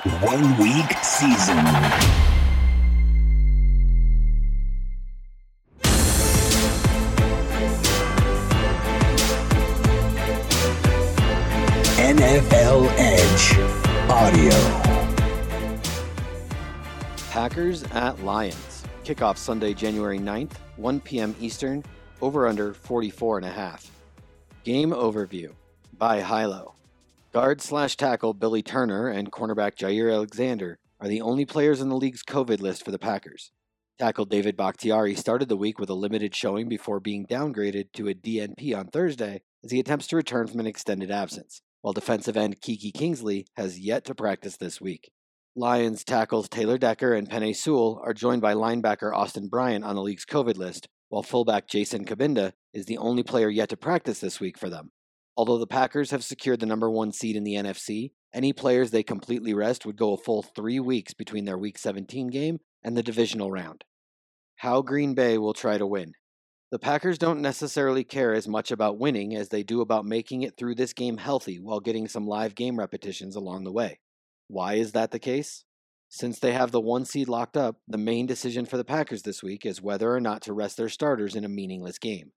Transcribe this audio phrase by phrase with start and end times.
[0.00, 1.58] One week season.
[11.98, 13.58] NFL Edge
[14.08, 14.50] Audio.
[17.30, 18.82] Packers at Lions.
[19.04, 21.36] Kickoff Sunday, January 9th, 1 p.m.
[21.38, 21.84] Eastern,
[22.22, 23.90] over under 44 and a half.
[24.64, 25.52] Game overview
[25.98, 26.74] by Hilo.
[27.32, 31.94] Guard slash tackle Billy Turner and cornerback Jaire Alexander are the only players on the
[31.94, 33.52] league's COVID list for the Packers.
[34.00, 38.14] Tackle David Bakhtiari started the week with a limited showing before being downgraded to a
[38.14, 42.60] DNP on Thursday as he attempts to return from an extended absence, while defensive end
[42.60, 45.12] Kiki Kingsley has yet to practice this week.
[45.54, 50.02] Lions tackles Taylor Decker and Penei Sewell are joined by linebacker Austin Bryant on the
[50.02, 54.40] league's COVID list, while fullback Jason Cabinda is the only player yet to practice this
[54.40, 54.90] week for them.
[55.40, 59.02] Although the Packers have secured the number one seed in the NFC, any players they
[59.02, 63.02] completely rest would go a full three weeks between their Week 17 game and the
[63.02, 63.84] divisional round.
[64.56, 66.12] How Green Bay will try to win.
[66.70, 70.58] The Packers don't necessarily care as much about winning as they do about making it
[70.58, 74.00] through this game healthy while getting some live game repetitions along the way.
[74.46, 75.64] Why is that the case?
[76.10, 79.42] Since they have the one seed locked up, the main decision for the Packers this
[79.42, 82.32] week is whether or not to rest their starters in a meaningless game.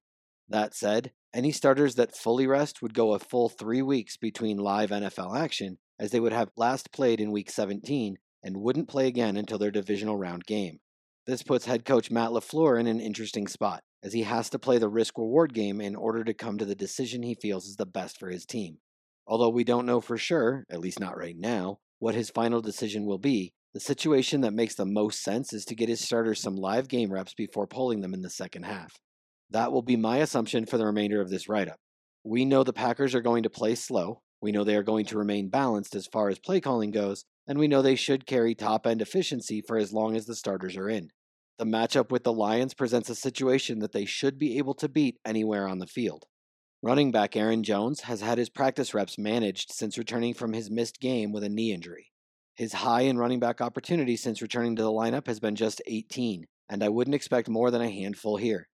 [0.48, 4.92] That said, any starters that fully rest would go a full three weeks between live
[4.92, 9.36] NFL action, as they would have last played in Week 17 and wouldn't play again
[9.36, 10.80] until their divisional round game.
[11.26, 14.78] This puts head coach Matt LaFleur in an interesting spot, as he has to play
[14.78, 17.86] the risk reward game in order to come to the decision he feels is the
[17.86, 18.78] best for his team.
[19.26, 23.06] Although we don't know for sure, at least not right now, what his final decision
[23.06, 26.58] will be, the situation that makes the most sense is to get his starters some
[26.58, 29.00] live game reps before pulling them in the second half.
[29.54, 31.78] That will be my assumption for the remainder of this write up.
[32.24, 34.24] We know the Packers are going to play slow.
[34.42, 37.60] We know they are going to remain balanced as far as play calling goes, and
[37.60, 40.90] we know they should carry top end efficiency for as long as the starters are
[40.90, 41.10] in.
[41.60, 45.20] The matchup with the Lions presents a situation that they should be able to beat
[45.24, 46.26] anywhere on the field.
[46.82, 51.00] Running back Aaron Jones has had his practice reps managed since returning from his missed
[51.00, 52.08] game with a knee injury.
[52.56, 56.48] His high in running back opportunity since returning to the lineup has been just 18,
[56.70, 58.68] and I wouldn't expect more than a handful here.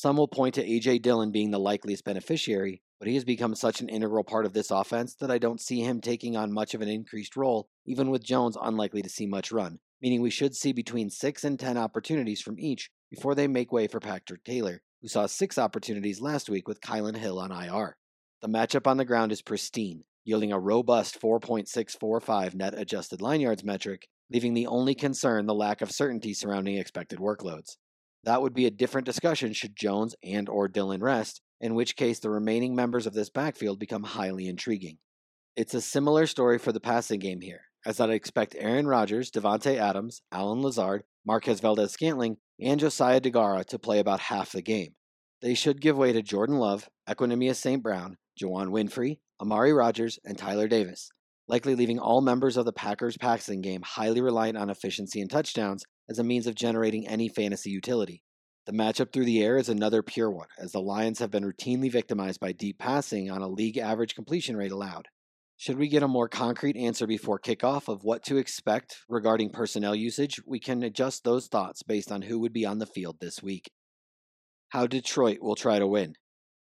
[0.00, 1.00] Some will point to A.J.
[1.00, 4.70] Dillon being the likeliest beneficiary, but he has become such an integral part of this
[4.70, 8.22] offense that I don't see him taking on much of an increased role, even with
[8.22, 12.40] Jones unlikely to see much run, meaning we should see between 6 and 10 opportunities
[12.40, 16.68] from each before they make way for Patrick Taylor, who saw 6 opportunities last week
[16.68, 17.96] with Kylin Hill on IR.
[18.40, 23.64] The matchup on the ground is pristine, yielding a robust 4.645 net adjusted line yards
[23.64, 27.78] metric, leaving the only concern the lack of certainty surrounding expected workloads.
[28.24, 32.18] That would be a different discussion should Jones and or Dillon rest, in which case
[32.18, 34.98] the remaining members of this backfield become highly intriguing.
[35.56, 39.76] It's a similar story for the passing game here, as I'd expect Aaron Rodgers, Davante
[39.76, 44.94] Adams, Allen Lazard, Marquez Valdes Scantling, and Josiah Deguara to play about half the game.
[45.40, 47.82] They should give way to Jordan Love, Equanimeous St.
[47.82, 51.10] Brown, Juwann Winfree, Amari Rogers, and Tyler Davis,
[51.46, 55.84] likely leaving all members of the Packers passing game highly reliant on efficiency and touchdowns
[56.08, 58.22] as a means of generating any fantasy utility.
[58.66, 61.90] The matchup through the air is another pure one, as the Lions have been routinely
[61.90, 65.08] victimized by deep passing on a league average completion rate allowed.
[65.56, 69.94] Should we get a more concrete answer before kickoff of what to expect regarding personnel
[69.94, 73.42] usage, we can adjust those thoughts based on who would be on the field this
[73.42, 73.70] week.
[74.68, 76.14] How Detroit will try to win.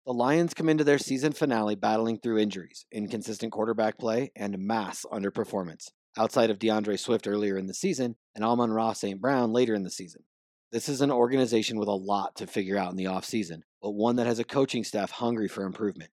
[0.06, 5.06] The Lions come into their season finale battling through injuries, inconsistent quarterback play, and mass
[5.12, 9.20] underperformance, outside of D'Andre Swift earlier in the season and Amon-Ra St.
[9.20, 10.24] Brown later in the season.
[10.72, 14.16] This is an organization with a lot to figure out in the offseason, but one
[14.16, 16.12] that has a coaching staff hungry for improvement.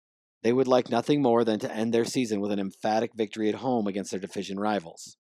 [0.45, 3.57] They would like nothing more than to end their season with an emphatic victory at
[3.57, 5.17] home against their division rivals.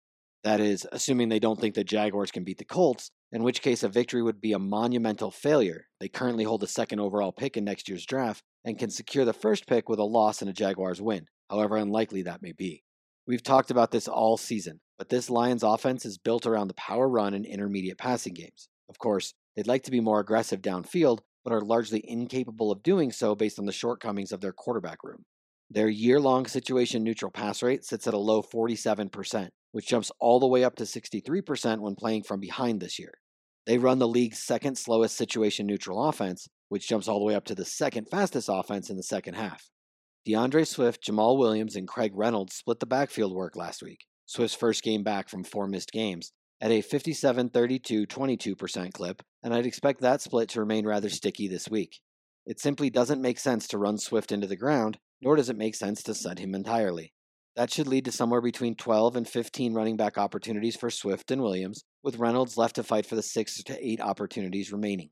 [0.44, 3.82] That is, assuming they don't think the Jaguars can beat the Colts, in which case
[3.84, 5.86] a victory would be a monumental failure.
[6.00, 9.32] They currently hold the second overall pick in next year's draft and can secure the
[9.32, 12.82] first pick with a loss and a Jaguars win, however unlikely that may be.
[13.26, 17.08] We've talked about this all season, but this Lions offense is built around the power
[17.08, 18.68] run and intermediate passing games.
[18.88, 23.12] Of course, they'd like to be more aggressive downfield, but are largely incapable of doing
[23.12, 25.24] so based on the shortcomings of their quarterback room.
[25.70, 30.40] Their year long situation neutral pass rate sits at a low 47%, which jumps all
[30.40, 33.14] the way up to 63% when playing from behind this year.
[33.66, 37.44] They run the league's second slowest situation neutral offense, which jumps all the way up
[37.44, 39.70] to the second fastest offense in the second half.
[40.24, 44.84] D'Andre Swift, Jamaal Williams, and Craig Reynolds split the backfield work last week, Swift's first
[44.84, 50.00] game back from four missed games, at a 57 32 22% clip, and I'd expect
[50.00, 51.98] that split to remain rather sticky this week.
[52.46, 55.74] It simply doesn't make sense to run Swift into the ground, nor does it make
[55.74, 57.12] sense to set him entirely.
[57.56, 61.42] That should lead to somewhere between 12 and 15 running back opportunities for Swift and
[61.42, 65.10] Williams, with Reynolds left to fight for the 6 to 8 opportunities remaining.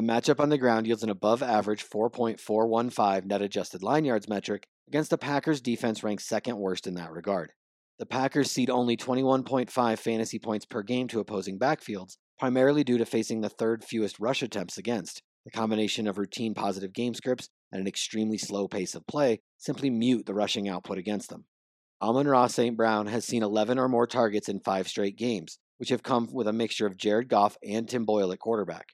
[0.00, 4.66] The matchup on the ground yields an above average 4.415 net adjusted line yards metric
[4.88, 7.52] against the Packers defense ranked second worst in that regard.
[7.98, 13.04] The Packers cede only 21.5 fantasy points per game to opposing backfields, primarily due to
[13.04, 15.20] facing the third fewest rush attempts against.
[15.44, 19.90] The combination of routine positive game scripts and an extremely slow pace of play simply
[19.90, 21.44] mute the rushing output against them.
[22.00, 22.74] Amon-Ra St.
[22.74, 26.48] Brown has seen 11 or more targets in five straight games, which have come with
[26.48, 28.86] a mixture of Jared Goff and Tim Boyle at quarterback.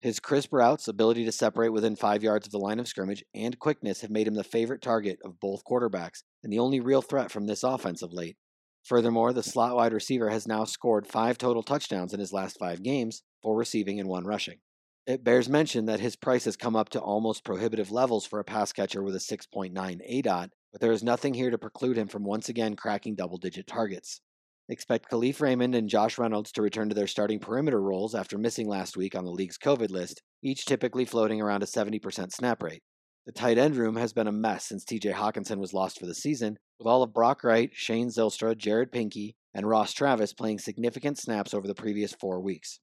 [0.00, 3.58] His crisp routes, ability to separate within five yards of the line of scrimmage, and
[3.58, 7.32] quickness have made him the favorite target of both quarterbacks and the only real threat
[7.32, 8.36] from this offense of late.
[8.84, 12.84] Furthermore, the slot wide receiver has now scored five total touchdowns in his last five
[12.84, 14.60] games, four receiving and one rushing.
[15.04, 18.44] It bears mention that his price has come up to almost prohibitive levels for a
[18.44, 22.24] pass catcher with a 6.9 ADOT, but there is nothing here to preclude him from
[22.24, 24.20] once again cracking double digit targets.
[24.70, 28.68] Expect Kalif Raymond and Josh Reynolds to return to their starting perimeter roles after missing
[28.68, 32.82] last week on the league's COVID list, each typically floating around a 70% snap rate.
[33.24, 36.14] The tight end room has been a mess since TJ Hockenson was lost for the
[36.14, 41.18] season, with all of Brock Wright, Shane Zylstra, Jared Pinkney, and Ross Travis playing significant
[41.18, 42.78] snaps over the previous four weeks.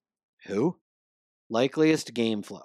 [0.47, 0.77] Who?
[1.51, 2.63] Likeliest game flow.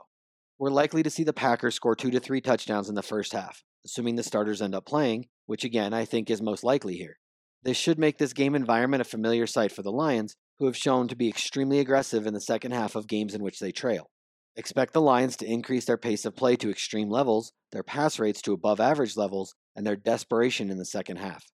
[0.59, 3.63] We're likely to see the Packers score two to three touchdowns in the first half,
[3.85, 7.19] assuming the starters end up playing, which again I think is most likely here.
[7.63, 11.09] This should make this game environment a familiar sight for the Lions, who have shown
[11.09, 14.11] to be extremely aggressive in the second half of games in which they trail.
[14.57, 18.43] Expect the Lions to increase their pace of play to extreme levels, their pass rates
[18.43, 21.45] to above average levels, and their desperation in the second half.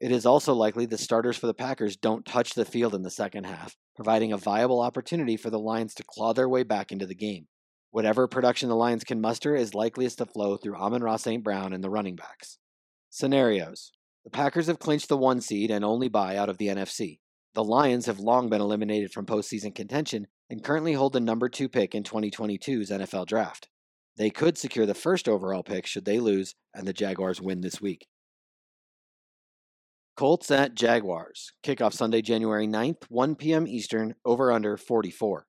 [0.00, 3.10] It is also likely the starters for the Packers don't touch the field in the
[3.10, 7.06] second half, providing a viable opportunity for the Lions to claw their way back into
[7.06, 7.46] the game.
[7.92, 11.44] Whatever production the Lions can muster is likeliest to flow through Amon-Ra St.
[11.44, 12.58] Brown and the running backs.
[13.10, 13.92] Scenarios
[14.24, 17.18] The Packers have clinched the one seed and only bye out of the NFC.
[17.54, 21.68] The Lions have long been eliminated from postseason contention and currently hold the number two
[21.68, 23.68] pick in 2022's NFL Draft.
[24.16, 27.80] They could secure the first overall pick should they lose and the Jaguars win this
[27.80, 28.06] week.
[30.16, 31.52] Colts at Jaguars.
[31.64, 33.66] Kickoff Sunday, January 9th, 1 p.m.
[33.66, 35.46] Eastern, over under 44.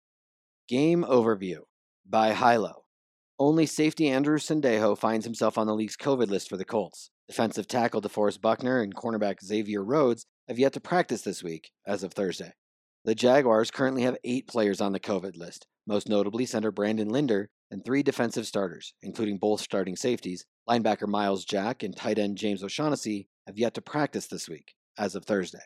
[0.70, 1.60] Game overview
[2.10, 2.84] by Hilo.
[3.38, 7.12] Only safety Andrew Sendejo finds himself on the league's COVID list for the Colts.
[7.28, 12.04] Defensive tackle DeForest Buckner and cornerback Xavier Rhodes have yet to practice this week, as
[12.04, 12.52] of Thursday.
[13.06, 17.50] The Jaguars currently have eight players on the COVID list, most notably center Brandon Linder
[17.72, 20.46] and three defensive starters, including both starting safeties.
[20.70, 25.16] Linebacker Myles Jack and tight end James O'Shaughnessy have yet to practice this week, as
[25.16, 25.64] of Thursday.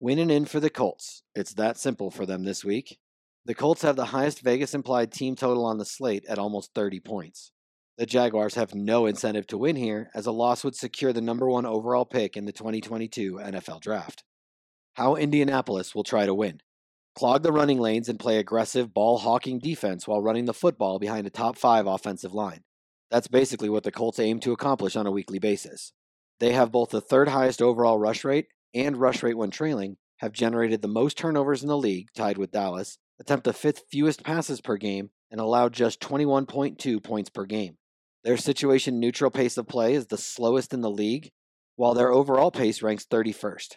[0.00, 1.22] Win and in for the Colts.
[1.34, 2.98] It's that simple for them this week.
[3.44, 6.98] The Colts have the highest Vegas implied team total on the slate at almost 30
[7.00, 7.52] points.
[7.98, 11.48] The Jaguars have no incentive to win here, as a loss would secure the number
[11.48, 14.22] one overall pick in the 2022 NFL Draft.
[14.94, 16.60] How Indianapolis will try to win.
[17.14, 21.26] Clog the running lanes and play aggressive, ball hawking defense while running the football behind
[21.26, 22.64] a top five offensive line.
[23.10, 25.92] That's basically what the Colts aim to accomplish on a weekly basis.
[26.38, 30.32] They have both the third highest overall rush rate and rush rate when trailing, have
[30.32, 34.60] generated the most turnovers in the league, tied with Dallas, attempt the fifth fewest passes
[34.60, 37.78] per game, and allow just 21.2 points per game.
[38.26, 41.30] Their situation neutral pace of play is the slowest in the league,
[41.76, 43.76] while their overall pace ranks 31st.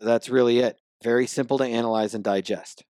[0.00, 0.78] That's really it.
[1.04, 2.82] Very simple to analyze and digest.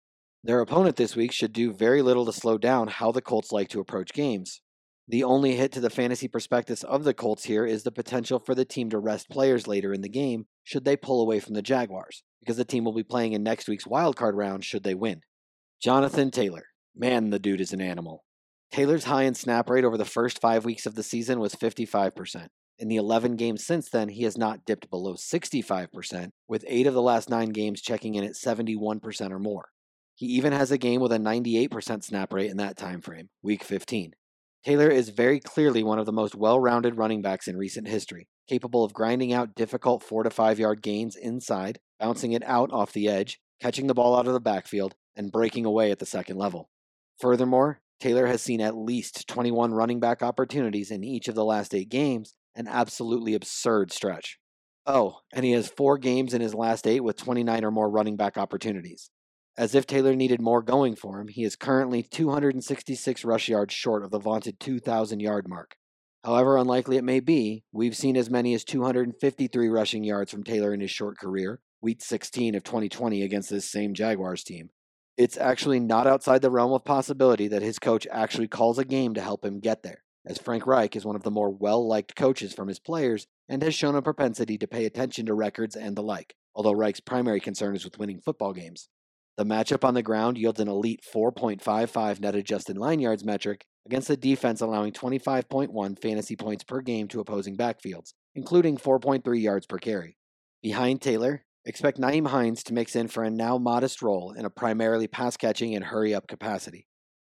[0.45, 3.69] Their opponent this week should do very little to slow down how the Colts like
[3.71, 4.61] to approach games.
[5.09, 8.55] The only hit to the fantasy prospectus of the Colts here is the potential for
[8.55, 11.61] the team to rest players later in the game should they pull away from the
[11.61, 15.23] Jaguars, because the team will be playing in next week's wildcard round should they win.
[15.83, 16.67] Jonathan Taylor.
[16.95, 18.23] Man, the dude is an animal.
[18.71, 22.49] Taylor's high in snap rate over the first five weeks of the season was 55%.
[22.79, 26.95] In the 11 games since then, he has not dipped below 65%, with eight of
[26.95, 29.71] the last nine games checking in at 71% or more.
[30.15, 33.65] He even has a game with a 98% snap rate in that time frame, week
[33.65, 34.13] 15.
[34.65, 38.29] Taylor is very clearly one of the most well rounded running backs in recent history,
[38.49, 42.93] capable of grinding out difficult 4 to 5 yard gains inside, bouncing it out off
[42.93, 46.37] the edge, catching the ball out of the backfield, and breaking away at the second
[46.37, 46.71] level.
[47.19, 51.75] Furthermore, Taylor has seen at least 21 running back opportunities in each of the last
[51.75, 54.39] eight games, an absolutely absurd stretch.
[54.87, 58.17] Oh, and he has four games in his last eight with 29 or more running
[58.17, 59.11] back opportunities.
[59.59, 64.03] As if Taylor needed more going for him, he is currently 266 rush yards short
[64.03, 65.77] of the vaunted 2,000 yard mark.
[66.25, 70.73] However unlikely it may be, we've seen as many as 253 rushing yards from Taylor
[70.73, 74.71] in his short career, week 16 of 2020 against this same Jaguars team
[75.17, 79.15] it's actually not outside the realm of possibility that his coach actually calls a game
[79.15, 82.17] to help him get there, as Frank Reich is one of the more well liked
[82.17, 85.97] coaches from his players and has shown a propensity to pay attention to records and
[85.97, 88.89] the like, although Reich's primary concern is with winning football games.
[89.37, 94.11] The matchup on the ground yields an elite 4.55 net adjusted line yards metric against
[94.11, 99.79] a defense allowing 25.1 fantasy points per game to opposing backfields, including 4.3 yards per
[99.79, 100.19] carry.
[100.63, 104.51] Behind Taylor, expect Nyheim Hines to mix in for a now modest role in a
[104.51, 106.87] primarily pass catching and hurry up capacity.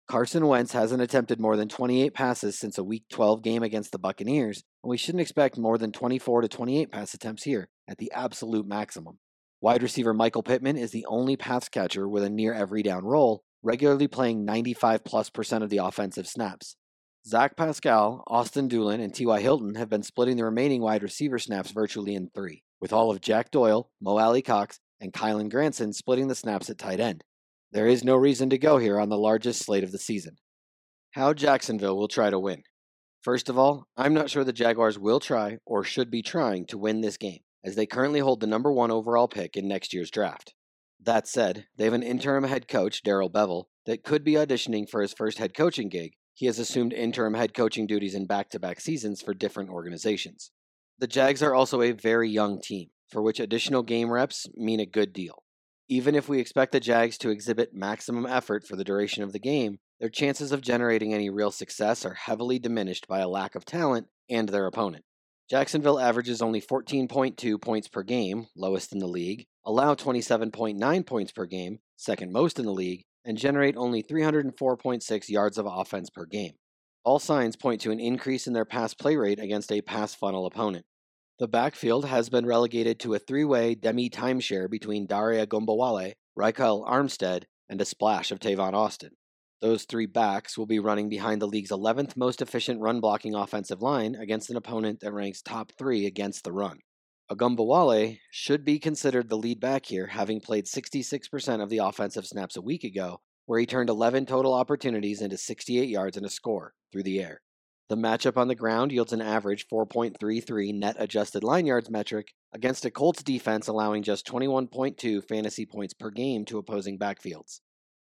[0.07, 3.99] Carson Wentz hasn't attempted more than 28 passes since a Week 12 game against the
[3.99, 8.11] Buccaneers, and we shouldn't expect more than 24 to 28 pass attempts here at the
[8.11, 9.19] absolute maximum.
[9.61, 13.43] Wide receiver Michael Pittman is the only pass catcher with a near every down role,
[13.61, 16.75] regularly playing 95 plus percent of the offensive snaps.
[17.27, 19.41] Zach Pascal, Ashton Dulin, and T.Y.
[19.41, 23.21] Hilton have been splitting the remaining wide receiver snaps virtually in three, with all of
[23.21, 27.23] Jack Doyle, Mo Alie-Cox, and Kylen Granson splitting the snaps at tight end.
[27.71, 30.37] There is no reason to go here on the largest slate of the season.
[31.11, 32.63] How Jacksonville will try to win.
[33.21, 36.77] First of all, I'm not sure the Jaguars will try or should be trying to
[36.77, 40.11] win this game, as they currently hold the number one overall pick in next year's
[40.11, 40.53] draft.
[41.01, 45.01] That said, they have an interim head coach, Darrell Bevell, that could be auditioning for
[45.01, 46.13] his first head coaching gig.
[46.33, 50.51] He has assumed interim head coaching duties in back to back seasons for different organizations.
[50.99, 54.85] The Jags are also a very young team, for which additional game reps mean a
[54.85, 55.43] good deal.
[55.87, 59.39] Even if we expect the Jags to exhibit maximum effort for the duration of the
[59.39, 63.63] game, their chances of generating any real success are heavily diminished by a lack of
[63.63, 65.05] talent and their opponent.
[65.49, 71.45] Jacksonville averages only 14.2 points per game, lowest in the league, allow 27.9 points per
[71.45, 76.55] game, second most in the league, and generate only 304.6 yards of offense per game.
[77.05, 80.45] All signs point to an increase in their pass play rate against a pass funnel
[80.45, 80.85] opponent.
[81.39, 86.85] The backfield has been relegated to a three way demi timeshare between Dare Ogunbowale, Ryquell
[86.85, 89.11] Armstead, and a splash of Tavon Austin.
[89.61, 93.81] Those three backs will be running behind the league's 11th most efficient run blocking offensive
[93.81, 96.79] line against an opponent that ranks top three against the run.
[97.31, 102.57] Ogunbowale should be considered the lead back here, having played 66% of the offensive snaps
[102.57, 106.73] a week ago, where he turned 11 total opportunities into 68 yards and a score
[106.91, 107.39] through the air.
[107.89, 112.85] The matchup on the ground yields an average 4.33 net adjusted line yards metric against
[112.85, 117.61] a Colts defense allowing just 21.2 fantasy points per game to opposing backfields.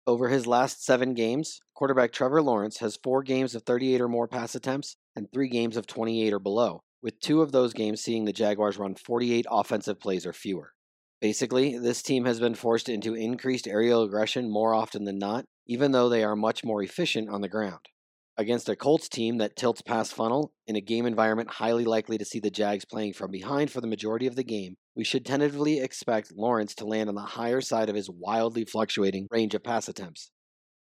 [0.06, 4.28] Over his last seven games, quarterback Trevor Lawrence has four games of 38 or more
[4.28, 8.26] pass attempts and three games of 28 or below, with two of those games seeing
[8.26, 10.72] the Jaguars run 48 offensive plays or fewer.
[11.22, 15.92] Basically, this team has been forced into increased aerial aggression more often than not, even
[15.92, 17.80] though they are much more efficient on the ground
[18.40, 22.24] against a Colts team that tilts past funnel in a game environment highly likely to
[22.24, 25.78] see the Jags playing from behind for the majority of the game, we should tentatively
[25.78, 29.88] expect Lawrence to land on the higher side of his wildly fluctuating range of pass
[29.88, 30.30] attempts.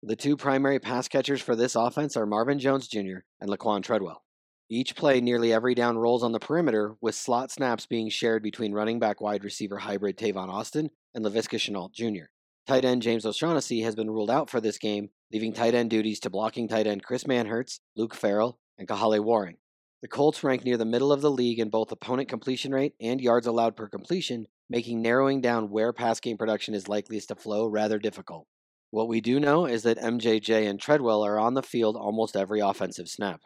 [0.02, 3.24] The two primary pass catchers for this offense are Marvin Jones Jr.
[3.40, 4.22] and Laquan Treadwell.
[4.70, 8.72] Each play nearly every down rolls on the perimeter, with slot snaps being shared between
[8.72, 12.26] running back wide receiver hybrid Tavon Austin and Laviska Shenault Jr.
[12.68, 16.20] Tight end James O'Shaughnessy has been ruled out for this game, leaving tight end duties
[16.20, 19.56] to blocking tight end Chris Manhertz, Luke Farrell, and Kahale Warring.
[20.02, 23.22] The Colts rank near the middle of the league in both opponent completion rate and
[23.22, 27.64] yards allowed per completion, making narrowing down where pass game production is likeliest to flow
[27.66, 28.46] rather difficult.
[28.90, 32.60] What we do know is that MJJ and Treadwell are on the field almost every
[32.60, 33.40] offensive snap.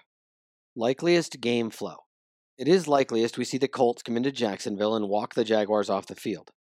[0.75, 1.99] Likeliest game flow.
[2.59, 6.07] It is likeliest we see the Colts come into Jacksonville and walk the Jaguars off
[6.07, 6.51] the field.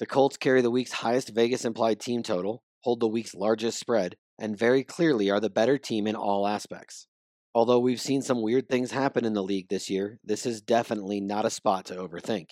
[0.00, 4.16] The Colts carry the week's highest Vegas implied team total, hold the week's largest spread,
[4.38, 7.06] and very clearly are the better team in all aspects.
[7.54, 11.20] Although we've seen some weird things happen in the league this year, this is definitely
[11.20, 12.46] not a spot to overthink.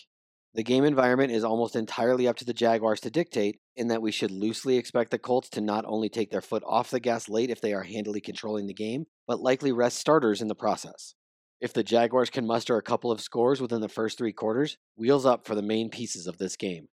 [0.53, 4.13] The game environment is almost entirely up to the Jaguars to dictate, in that we
[4.13, 7.49] should loosely expect the Colts to not only take their foot off the gas late
[7.49, 11.15] if they are handily controlling the game, but likely rest starters in the process.
[11.63, 15.25] If the Jaguars can muster a couple of scores within the first three quarters, wheels
[15.25, 16.89] up for the main pieces of this game.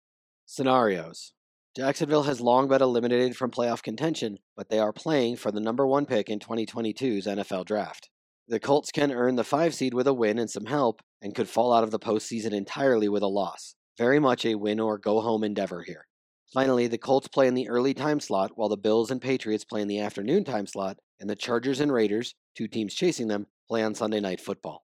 [0.45, 1.33] Scenarios
[1.75, 5.87] Jacksonville has long been eliminated from playoff contention, but they are playing for the number
[5.87, 8.09] one pick in 2022's NFL Draft.
[8.47, 11.47] The Colts can earn the five seed with a win and some help, and could
[11.47, 13.75] fall out of the postseason entirely with a loss.
[13.97, 16.07] Very much a win or go home endeavor here.
[16.53, 19.81] Finally, the Colts play in the early time slot, while the Bills and Patriots play
[19.81, 23.81] in the afternoon time slot, and the Chargers and Raiders, two teams chasing them, play
[23.81, 24.83] on Sunday Night Football.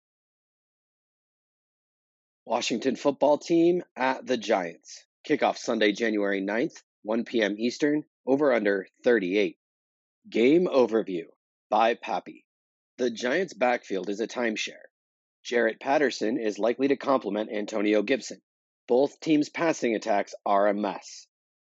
[2.46, 5.04] Washington football team at the Giants.
[5.28, 7.54] Kickoff Sunday, January 9th, 1 p.m.
[7.58, 9.58] Eastern, over under 38.
[10.30, 11.24] Game overview
[11.68, 12.46] by Pappy.
[12.96, 14.86] The Giants' backfield is a timeshare.
[15.44, 18.40] Jaret Patterson is likely to complement Antonio Gibson.
[18.86, 21.26] Both teams' passing attacks are a mess.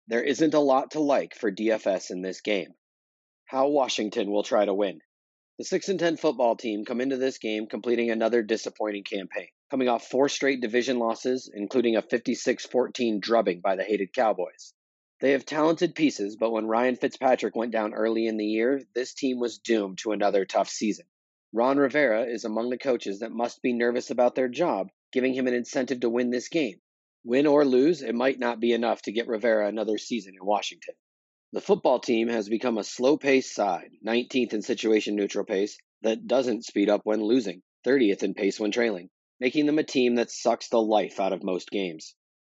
[0.07, 2.73] There isn't a lot to like for DFS in this game.
[3.43, 5.01] How Washington will try to win.
[5.57, 9.49] The 6 and 10 football team come into this game completing another disappointing campaign.
[9.69, 14.73] Coming off four straight division losses, including a 56 14 drubbing by the hated Cowboys.
[15.21, 19.13] They have talented pieces, but when Ryan Fitzpatrick went down early in the year, this
[19.13, 21.05] team was doomed to another tough season.
[21.51, 25.45] Ron Rivera is among the coaches that must be nervous about their job, giving him
[25.45, 26.79] an incentive to win this game.
[27.23, 30.95] Win or lose, it might not be enough to get Rivera another season in Washington.
[31.51, 36.27] The football team has become a slow paced side, 19th in situation neutral pace, that
[36.27, 40.31] doesn't speed up when losing, 30th in pace when trailing, making them a team that
[40.31, 42.15] sucks the life out of most games.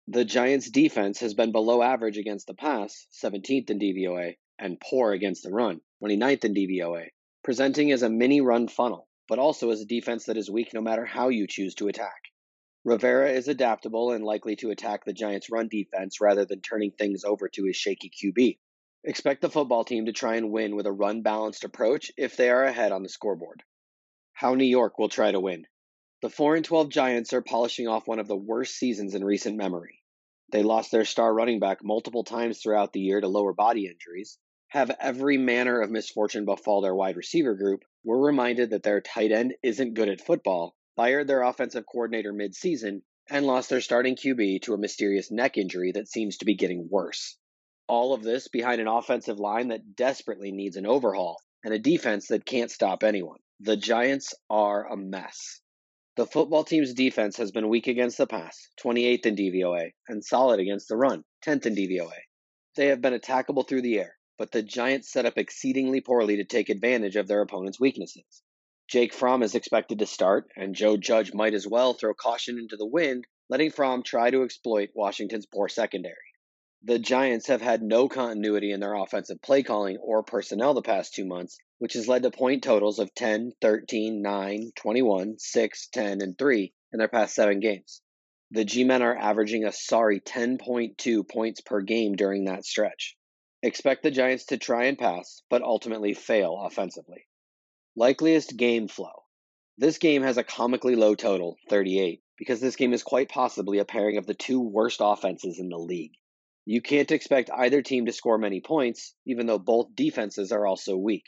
[0.07, 5.13] The Giants' defense has been below average against the pass, 17th in DVOA, and poor
[5.13, 7.09] against the run, 29th in DVOA,
[7.43, 10.81] presenting as a mini run funnel, but also as a defense that is weak no
[10.81, 12.21] matter how you choose to attack.
[12.83, 17.23] Rivera is adaptable and likely to attack the Giants' run defense rather than turning things
[17.23, 18.57] over to his shaky QB.
[19.03, 22.49] Expect the football team to try and win with a run balanced approach if they
[22.49, 23.63] are ahead on the scoreboard.
[24.33, 25.65] How New York will try to win.
[26.21, 29.57] The 4 and 12 Giants are polishing off one of the worst seasons in recent
[29.57, 30.03] memory.
[30.51, 34.37] They lost their star running back multiple times throughout the year to lower body injuries,
[34.67, 39.31] have every manner of misfortune befall their wide receiver group, were reminded that their tight
[39.31, 44.61] end isn't good at football, fired their offensive coordinator mid-season, and lost their starting QB
[44.61, 47.35] to a mysterious neck injury that seems to be getting worse.
[47.87, 52.27] All of this behind an offensive line that desperately needs an overhaul and a defense
[52.27, 53.39] that can't stop anyone.
[53.59, 55.61] The Giants are a mess.
[56.17, 60.59] The football team's defense has been weak against the pass, 28th in DVOA, and solid
[60.59, 62.19] against the run, 10th in DVOA.
[62.75, 66.43] They have been attackable through the air, but the Giants set up exceedingly poorly to
[66.43, 68.43] take advantage of their opponent's weaknesses.
[68.89, 72.75] Jake Fromm is expected to start, and Joe Judge might as well throw caution into
[72.75, 76.17] the wind, letting Fromm try to exploit Washington's poor secondary.
[76.83, 81.13] The Giants have had no continuity in their offensive play calling or personnel the past
[81.13, 86.21] two months, which has led to point totals of 10, 13, 9, 21, 6, 10,
[86.21, 88.01] and 3 in their past seven games.
[88.49, 93.15] The G men are averaging a sorry 10.2 points per game during that stretch.
[93.61, 97.27] Expect the Giants to try and pass, but ultimately fail offensively.
[97.95, 99.25] Likeliest game flow.
[99.77, 103.85] This game has a comically low total, 38, because this game is quite possibly a
[103.85, 106.13] pairing of the two worst offenses in the league.
[106.65, 110.95] You can't expect either team to score many points, even though both defenses are also
[110.95, 111.23] weak.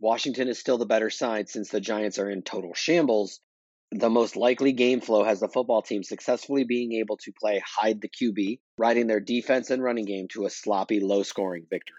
[0.00, 3.40] Washington is still the better side since the Giants are in total shambles.
[3.92, 8.00] The most likely game flow has the football team successfully being able to play hide
[8.00, 11.96] the QB, riding their defense and running game to a sloppy, low scoring victory.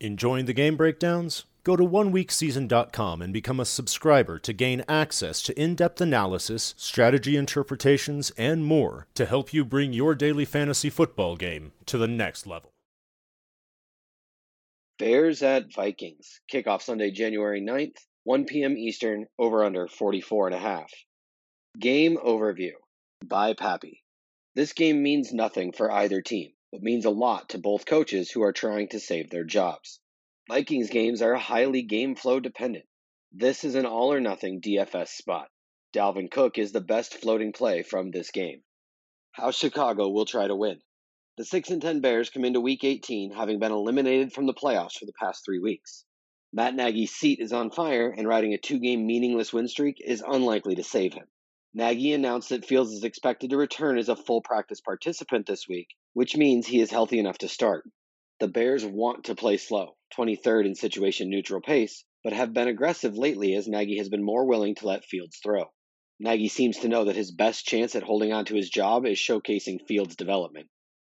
[0.00, 1.44] Enjoying the game breakdowns?
[1.64, 7.36] Go to oneweekseason.com and become a subscriber to gain access to in depth analysis, strategy
[7.36, 12.48] interpretations, and more to help you bring your daily fantasy football game to the next
[12.48, 12.72] level.
[14.98, 16.40] Bears at Vikings.
[16.52, 18.76] Kickoff Sunday, January 9th, 1 p.m.
[18.76, 20.92] Eastern, over under 44 and a half.
[21.78, 22.72] Game overview
[23.24, 24.02] by Pappy.
[24.56, 28.42] This game means nothing for either team, but means a lot to both coaches who
[28.42, 30.00] are trying to save their jobs.
[30.52, 32.84] Vikings games are highly game flow dependent.
[33.32, 35.48] This is an all or nothing DFS spot.
[35.94, 38.62] Dalvin Cook is the best floating play from this game.
[39.30, 40.82] How Chicago will try to win.
[41.38, 44.98] The 6 and 10 Bears come into week 18 having been eliminated from the playoffs
[44.98, 46.04] for the past 3 weeks.
[46.52, 50.74] Matt Nagy's seat is on fire and riding a two-game meaningless win streak is unlikely
[50.74, 51.28] to save him.
[51.72, 55.88] Nagy announced that Fields is expected to return as a full practice participant this week,
[56.12, 57.84] which means he is healthy enough to start.
[58.38, 63.16] The Bears want to play slow, 23rd in situation neutral pace, but have been aggressive
[63.16, 65.72] lately as Nagy has been more willing to let Fields throw.
[66.20, 69.18] Nagy seems to know that his best chance at holding on to his job is
[69.18, 70.68] showcasing Fields' development.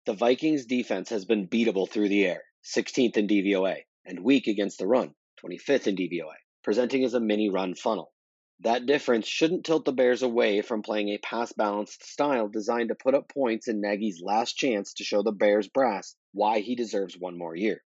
[0.04, 4.78] The Vikings' defense has been beatable through the air, 16th in DVOA, and weak against
[4.78, 8.12] the run, 25th in DVOA, presenting as a mini run funnel.
[8.61, 12.94] That difference shouldn't tilt the Bears away from playing a pass balanced style designed to
[12.94, 17.18] put up points in Nagy's last chance to show the Bears brass why he deserves
[17.18, 17.85] one more year.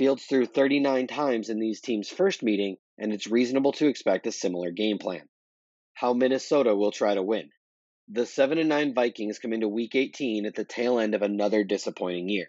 [0.00, 4.32] Fields threw 39 times in these teams' first meeting, and it's reasonable to expect a
[4.32, 5.28] similar game plan.
[5.92, 7.50] How Minnesota will try to win.
[8.08, 12.30] The 7 9 Vikings come into week 18 at the tail end of another disappointing
[12.30, 12.46] year.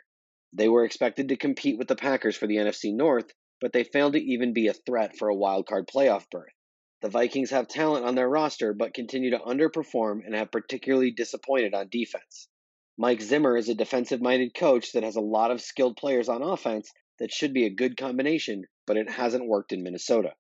[0.54, 4.14] They were expected to compete with the Packers for the NFC North, but they failed
[4.14, 6.54] to even be a threat for a wild card playoff berth.
[7.02, 11.74] The Vikings have talent on their roster, but continue to underperform and have particularly disappointed
[11.74, 12.48] on defense.
[12.98, 16.42] Mike Zimmer is a defensive minded coach that has a lot of skilled players on
[16.42, 20.34] offense that should be a good combination, but it hasn't worked in Minnesota.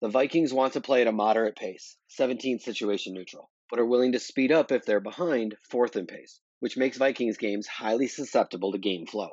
[0.00, 4.12] The Vikings want to play at a moderate pace, 17th situation neutral, but are willing
[4.12, 8.72] to speed up if they're behind, 4th in pace, which makes Vikings games highly susceptible
[8.72, 9.32] to game flow.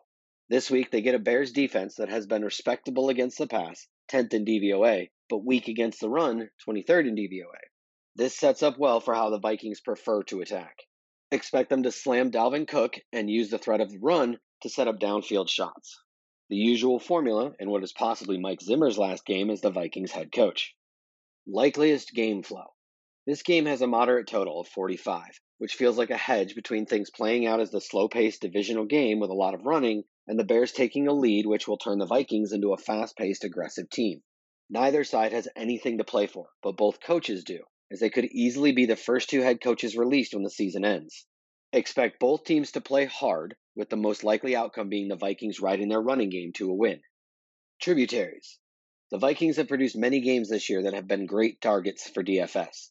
[0.49, 4.33] This week, they get a Bears defense that has been respectable against the pass, 10th
[4.33, 7.61] in DVOA, but weak against the run, 23rd in DVOA.
[8.17, 10.75] This sets up well for how the Vikings prefer to attack.
[11.31, 14.89] Expect them to slam Dalvin Cook and use the threat of the run to set
[14.89, 15.97] up downfield shots.
[16.49, 20.31] The usual formula in what is possibly Mike Zimmer's last game as the Vikings head
[20.31, 20.75] coach.
[21.45, 22.73] Likeliest game flow.
[23.27, 27.11] This game has a moderate total of 45, which feels like a hedge between things
[27.11, 30.43] playing out as the slow paced divisional game with a lot of running and the
[30.43, 34.23] Bears taking a lead, which will turn the Vikings into a fast paced, aggressive team.
[34.71, 38.71] Neither side has anything to play for, but both coaches do, as they could easily
[38.71, 41.27] be the first two head coaches released when the season ends.
[41.71, 45.87] Expect both teams to play hard, with the most likely outcome being the Vikings riding
[45.87, 46.99] their running game to a win.
[47.81, 48.59] Tributaries.
[49.09, 52.89] The Vikings have produced many games this year that have been great targets for DFS.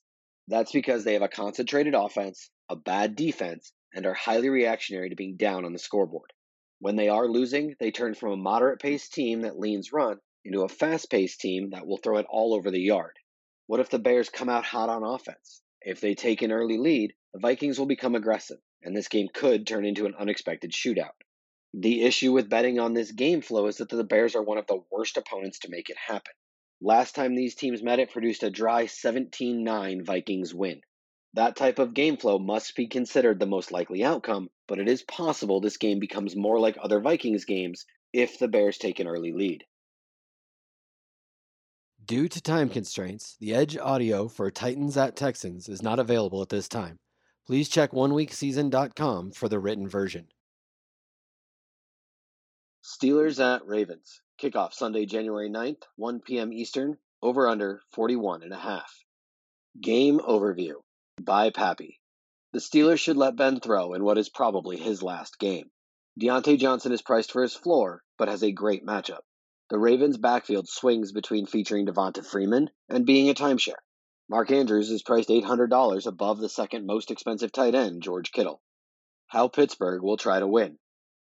[0.48, 5.14] That's because they have a concentrated offense, a bad defense, and are highly reactionary to
[5.14, 6.32] being down on the scoreboard.
[6.80, 10.62] When they are losing, they turn from a moderate paced team that leans run into
[10.62, 13.18] a fast paced team that will throw it all over the yard.
[13.66, 15.60] What if the Bears come out hot on offense?
[15.82, 19.66] If they take an early lead, the Vikings will become aggressive, and this game could
[19.66, 21.14] turn into an unexpected shootout.
[21.74, 24.66] The issue with betting on this game flow is that the Bears are one of
[24.66, 26.32] the worst opponents to make it happen.
[26.80, 30.80] Last time these teams met, it produced a dry 17 9 Vikings win.
[31.34, 35.02] That type of game flow must be considered the most likely outcome, but it is
[35.02, 39.32] possible this game becomes more like other Vikings games if the Bears take an early
[39.32, 39.64] lead.
[42.04, 46.48] Due to time constraints, the Edge audio for Titans at Texans is not available at
[46.48, 46.98] this time.
[47.48, 50.26] Please check oneweekseason.com for the written version.
[52.84, 54.20] Steelers at Ravens.
[54.38, 56.52] Kickoff Sunday, January 9th, 1 p.m.
[56.52, 56.98] Eastern.
[57.22, 58.92] Over under 41 and a half.
[59.80, 60.74] Game overview
[61.22, 61.98] by Pappy.
[62.52, 65.70] The Steelers should let Ben throw in what is probably his last game.
[66.20, 69.22] Diontae Johnson is priced for his floor, but has a great matchup.
[69.70, 73.80] The Ravens' backfield swings between featuring Devonta Freeman and being a timeshare.
[74.30, 78.60] Mark Andrews is priced $800 above the second most expensive tight end, George Kittle.
[79.28, 80.78] How Pittsburgh will try to win.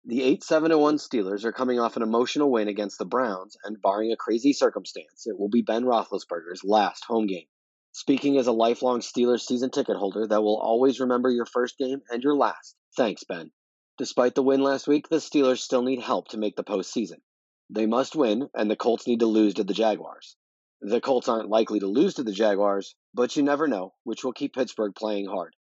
[0.03, 3.81] The 8 7 1 Steelers are coming off an emotional win against the Browns, and
[3.81, 7.47] barring a crazy circumstance, it will be Ben Roethlisberger's last home game.
[7.93, 12.01] Speaking as a lifelong Steelers season ticket holder that will always remember your first game
[12.09, 13.51] and your last, thanks, Ben.
[13.97, 17.21] Despite the win last week, the Steelers still need help to make the postseason.
[17.69, 20.35] They must win, and the Colts need to lose to the Jaguars.
[20.82, 24.34] The Colts aren't likely to lose to the Jaguars, but you never know, which will
[24.34, 25.56] keep Pittsburgh playing hard.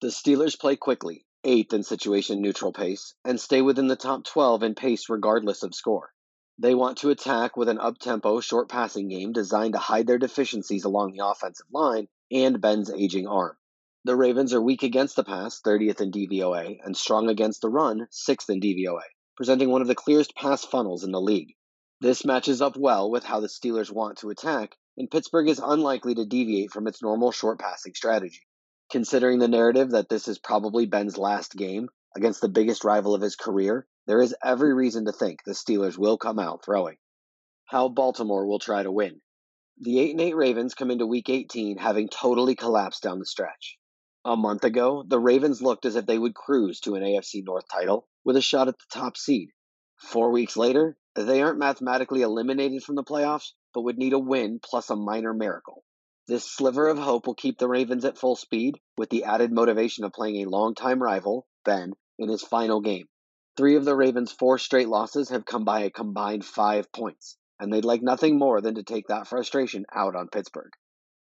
[0.00, 4.62] The Steelers play quickly, eighth in situation neutral pace, and stay within the top 12
[4.62, 6.12] in pace regardless of score.
[6.58, 10.18] They want to attack with an up tempo, short passing game designed to hide their
[10.18, 13.56] deficiencies along the offensive line and Ben's aging arm.
[14.04, 18.06] The Ravens are weak against the pass, 30th in DVOA, and strong against the run,
[18.10, 19.02] 6th in DVOA
[19.36, 21.54] presenting one of the clearest pass funnels in the league.
[22.02, 26.16] This matches up well with how the Steelers want to attack, and Pittsburgh is unlikely
[26.16, 28.40] to deviate from its normal short passing strategy.
[28.90, 33.22] Considering the narrative that this is probably Ben's last game against the biggest rival of
[33.22, 36.96] his career, there is every reason to think the Steelers will come out throwing.
[37.66, 39.20] How Baltimore will try to win.
[39.78, 43.78] The 8 and 8 Ravens come into week 18 having totally collapsed down the stretch.
[44.24, 47.68] A month ago, the Ravens looked as if they would cruise to an AFC North
[47.70, 49.50] title, with a shot at the top seed.
[49.98, 54.58] Four weeks later, they aren't mathematically eliminated from the playoffs, but would need a win
[54.62, 55.84] plus a minor miracle.
[56.26, 60.04] This sliver of hope will keep the Ravens at full speed, with the added motivation
[60.04, 63.08] of playing a longtime rival, Ben, in his final game.
[63.56, 67.70] Three of the Ravens' four straight losses have come by a combined five points, and
[67.70, 70.72] they'd like nothing more than to take that frustration out on Pittsburgh.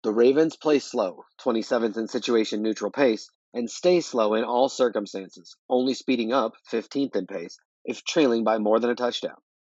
[0.03, 5.57] The Ravens play slow, 27th in situation neutral pace, and stay slow in all circumstances,
[5.69, 9.37] only speeding up 15th in pace if trailing by more than a touchdown.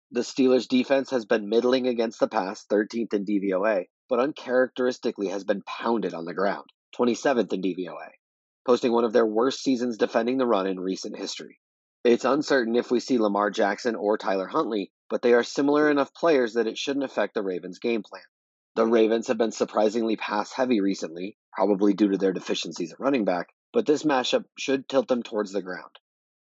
[0.10, 5.44] The Steelers' defense has been middling against the pass, 13th in DVOA, but uncharacteristically has
[5.44, 8.12] been pounded on the ground, 27th in DVOA,
[8.66, 11.60] posting one of their worst seasons defending the run in recent history.
[12.06, 16.14] It's uncertain if we see Lamar Jackson or Tyler Huntley, but they are similar enough
[16.14, 18.24] players that it shouldn't affect the Ravens' game plan.
[18.76, 23.26] The Ravens have been surprisingly pass heavy recently, probably due to their deficiencies at running
[23.26, 26.00] back, but this mashup should tilt them towards the ground.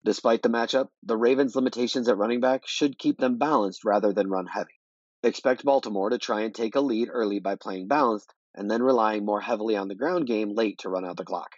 [0.06, 4.30] Despite the matchup, the Ravens' limitations at running back should keep them balanced rather than
[4.30, 4.80] run heavy.
[5.24, 9.24] Expect Baltimore to try and take a lead early by playing balanced and then relying
[9.24, 11.56] more heavily on the ground game late to run out the clock.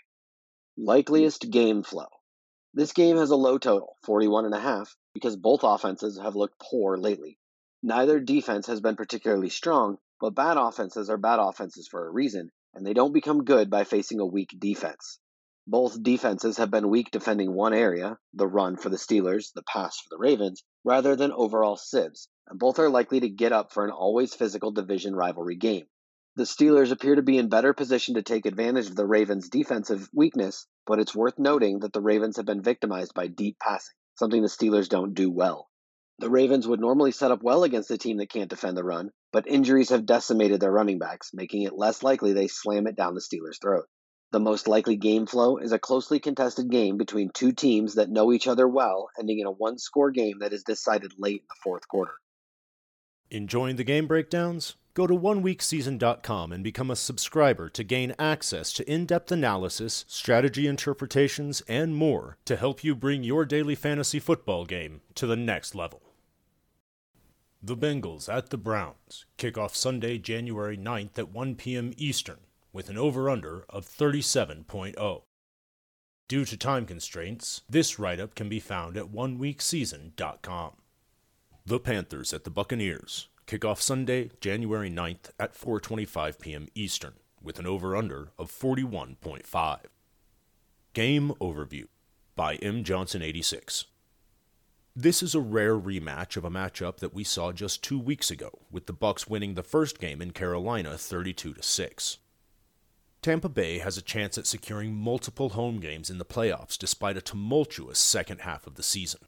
[0.77, 2.08] Likeliest game flow.
[2.73, 7.39] This game has a low total, 41.5, because both offenses have looked poor lately.
[7.81, 12.51] Neither defense has been particularly strong, but bad offenses are bad offenses for a reason,
[12.73, 15.19] and they don't become good by facing a weak defense.
[15.67, 19.99] Both defenses have been weak defending one area, the run for the Steelers, the pass
[19.99, 23.84] for the Ravens, rather than overall sieves, and both are likely to get up for
[23.84, 25.88] an always physical division rivalry game.
[26.36, 30.08] The Steelers appear to be in better position to take advantage of the Ravens' defensive
[30.13, 34.43] weakness, but it's worth noting that the Ravens have been victimized by deep passing, something
[34.43, 35.67] the Steelers don't do well.
[36.19, 39.10] The Ravens would normally set up well against a team that can't defend the run,
[39.32, 43.15] but injuries have decimated their running backs, making it less likely they slam it down
[43.15, 43.88] the Steelers' throat.
[44.35, 48.33] The most likely game flow is a closely contested game between two teams that know
[48.33, 51.55] each other well, ending in a one score game that is decided late in the
[51.63, 52.11] fourth quarter.
[53.31, 54.75] Enjoying the game breakdowns?
[54.93, 60.67] Go to oneweekseason.com and become a subscriber to gain access to in depth analysis, strategy
[60.67, 65.75] interpretations, and more to help you bring your daily fantasy football game to the next
[65.75, 66.01] level.
[67.63, 71.93] The Bengals at the Browns kick off Sunday, January 9th at 1 p.m.
[71.95, 72.39] Eastern
[72.75, 75.21] with an over under of 37.0.
[76.27, 80.73] Due to time constraints, this write up can be found at oneweekseason.com.
[81.65, 86.67] The Panthers at the Buccaneers Kickoff Sunday, January 9th at 4:25 p.m.
[86.75, 89.79] Eastern with an over/under of 41.5.
[90.93, 91.85] Game overview
[92.35, 93.85] by M Johnson 86.
[94.95, 98.59] This is a rare rematch of a matchup that we saw just 2 weeks ago
[98.71, 102.17] with the Bucks winning the first game in Carolina 32 to 6.
[103.25, 107.21] Tampa Bay has a chance at securing multiple home games in the playoffs despite a
[107.21, 109.21] tumultuous second half of the season.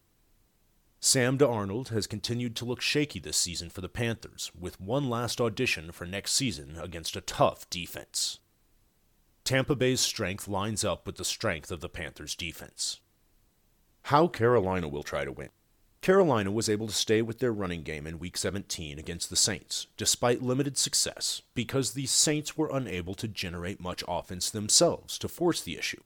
[0.99, 5.41] Sam Darnold has continued to look shaky this season for the Panthers, with one last
[5.41, 8.37] audition for next season against a tough defense.
[9.43, 12.99] Tampa Bay's strength lines up with the strength of the Panthers' defense.
[14.03, 15.49] How Carolina will try to win.
[16.01, 19.87] Carolina was able to stay with their running game in Week 17 against the Saints,
[19.97, 25.61] despite limited success, because the Saints were unable to generate much offense themselves to force
[25.61, 26.01] the issue.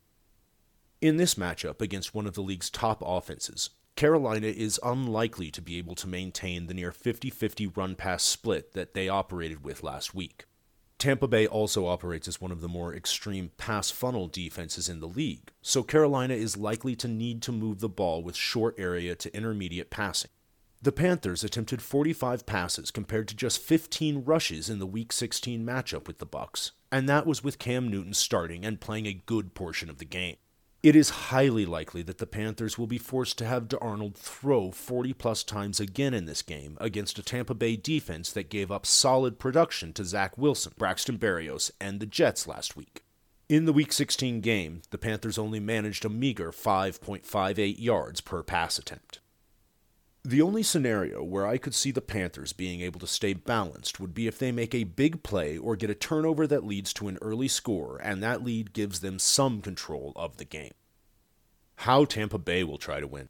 [1.01, 5.77] In this matchup against one of the league's top offenses, Carolina is unlikely to be
[5.77, 10.15] able to maintain the near 50 50 run pass split that they operated with last
[10.15, 10.45] week.
[11.01, 15.07] Tampa Bay also operates as one of the more extreme pass funnel defenses in the
[15.07, 19.35] league, so Carolina is likely to need to move the ball with short area to
[19.35, 20.29] intermediate passing.
[20.79, 26.05] The Panthers attempted 45 passes compared to just 15 rushes in the Week 16 matchup
[26.05, 29.89] with the Bucks, and that was with Cam Newton starting and playing a good portion
[29.89, 30.35] of the game.
[30.83, 35.13] It is highly likely that the Panthers will be forced to have Darnold throw 40
[35.13, 39.37] plus times again in this game against a Tampa Bay defense that gave up solid
[39.37, 43.03] production to Zach Wilson, Braxton Berrios, and the Jets last week.
[43.47, 48.79] In the Week 16 game, the Panthers only managed a meager 5.58 yards per pass
[48.79, 49.20] attempt.
[50.23, 54.13] The only scenario where I could see the Panthers being able to stay balanced would
[54.13, 57.17] be if they make a big play or get a turnover that leads to an
[57.23, 60.73] early score, and that lead gives them some control of the game.
[61.77, 63.29] How Tampa Bay will try to win.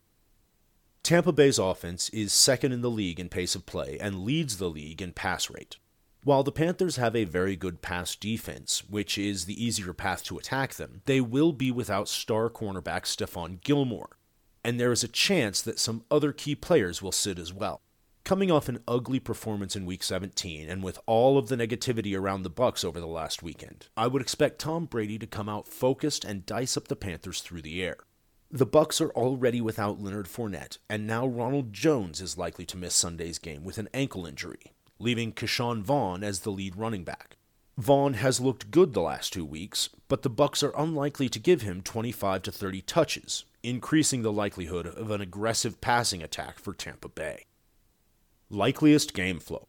[1.01, 4.69] Tampa Bay's offense is second in the league in pace of play and leads the
[4.69, 5.77] league in pass rate.
[6.23, 10.37] While the Panthers have a very good pass defense, which is the easier path to
[10.37, 14.17] attack them, they will be without star cornerback Stephon Gilmore,
[14.63, 17.81] and there is a chance that some other key players will sit as well.
[18.23, 22.43] Coming off an ugly performance in week 17 and with all of the negativity around
[22.43, 26.23] the Bucks over the last weekend, I would expect Tom Brady to come out focused
[26.23, 27.97] and dice up the Panthers through the air.
[28.51, 32.93] The Bucks are already without Leonard Fournette, and now Ronald Jones is likely to miss
[32.93, 37.37] Sunday's game with an ankle injury, leaving Ke'Shawn Vaughn as the lead running back.
[37.77, 41.61] Vaughn has looked good the last 2 weeks, but the Bucks are unlikely to give
[41.61, 47.09] him 25 to 30 touches, increasing the likelihood of an aggressive passing attack for Tampa
[47.09, 47.45] Bay.
[48.49, 49.67] Likeliest game flow.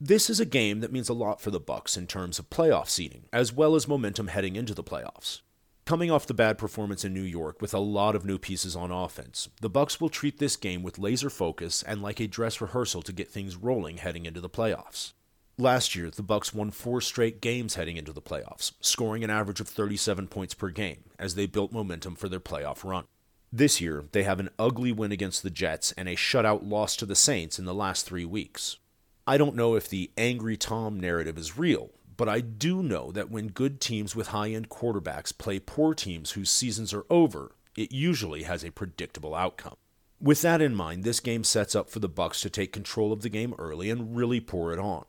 [0.00, 2.88] This is a game that means a lot for the Bucks in terms of playoff
[2.88, 5.42] seeding, as well as momentum heading into the playoffs.
[5.84, 8.90] Coming off the bad performance in New York with a lot of new pieces on
[8.90, 13.02] offense, the Bucks will treat this game with laser focus and like a dress rehearsal
[13.02, 15.12] to get things rolling heading into the playoffs.
[15.60, 19.60] Last year, the Bucks won 4 straight games heading into the playoffs, scoring an average
[19.60, 23.04] of 37 points per game as they built momentum for their playoff run.
[23.52, 27.04] This year, they have an ugly win against the Jets and a shutout loss to
[27.04, 28.78] the Saints in the last 3 weeks.
[29.26, 33.30] I don't know if the angry Tom narrative is real, but I do know that
[33.30, 38.44] when good teams with high-end quarterbacks play poor teams whose seasons are over, it usually
[38.44, 39.76] has a predictable outcome.
[40.22, 43.20] With that in mind, this game sets up for the Bucks to take control of
[43.20, 45.04] the game early and really pour it on.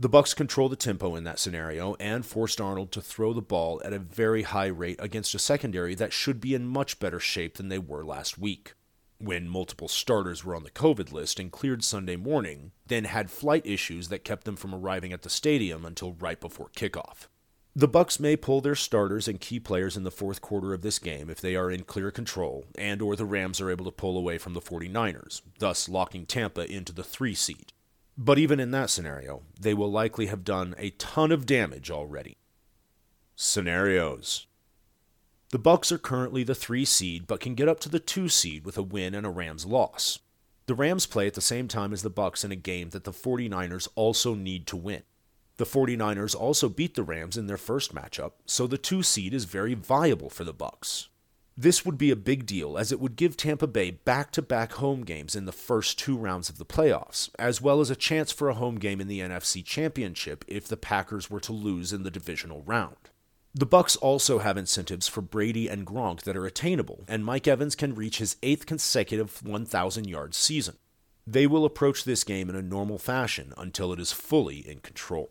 [0.00, 3.82] The Bucks control the tempo in that scenario and force Darnold to throw the ball
[3.84, 7.58] at a very high rate against a secondary that should be in much better shape
[7.58, 8.72] than they were last week.
[9.18, 13.66] When multiple starters were on the COVID list and cleared Sunday morning, then had flight
[13.66, 17.28] issues that kept them from arriving at the stadium until right before kickoff.
[17.76, 20.98] The Bucks may pull their starters and key players in the fourth quarter of this
[20.98, 24.16] game if they are in clear control and or the Rams are able to pull
[24.16, 27.74] away from the 49ers, thus locking Tampa into the 3 seed.
[28.22, 32.36] But even in that scenario, they will likely have done a ton of damage already.
[33.34, 34.46] Scenarios
[35.52, 38.66] The Bucks are currently the 3 seed but can get up to the 2 seed
[38.66, 40.18] with a win and a Rams loss.
[40.66, 43.10] The Rams play at the same time as the Bucks in a game that the
[43.10, 45.02] 49ers also need to win.
[45.56, 49.46] The 49ers also beat the Rams in their first matchup, so the 2 seed is
[49.46, 51.08] very viable for the Bucks.
[51.60, 54.72] This would be a big deal as it would give Tampa Bay back to back
[54.72, 58.32] home games in the first two rounds of the playoffs, as well as a chance
[58.32, 62.02] for a home game in the NFC Championship if the Packers were to lose in
[62.02, 62.96] the divisional round.
[63.54, 67.74] The Bucs also have incentives for Brady and Gronk that are attainable, and Mike Evans
[67.74, 70.76] can reach his eighth consecutive 1,000 yard season.
[71.26, 75.28] They will approach this game in a normal fashion until it is fully in control.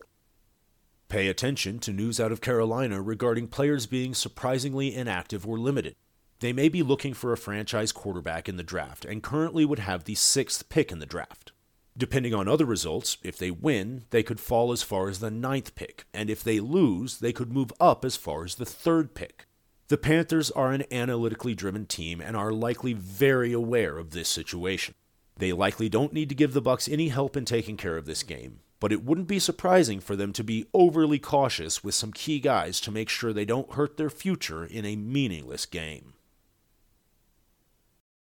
[1.08, 5.96] Pay attention to news out of Carolina regarding players being surprisingly inactive or limited.
[6.40, 10.04] They may be looking for a franchise quarterback in the draft and currently would have
[10.04, 11.52] the sixth pick in the draft.
[11.96, 15.74] Depending on other results, if they win, they could fall as far as the ninth
[15.74, 19.44] pick, and if they lose, they could move up as far as the third pick.
[19.88, 24.94] The Panthers are an analytically driven team and are likely very aware of this situation.
[25.36, 28.22] They likely don't need to give the Bucs any help in taking care of this
[28.22, 32.40] game, but it wouldn't be surprising for them to be overly cautious with some key
[32.40, 36.14] guys to make sure they don't hurt their future in a meaningless game.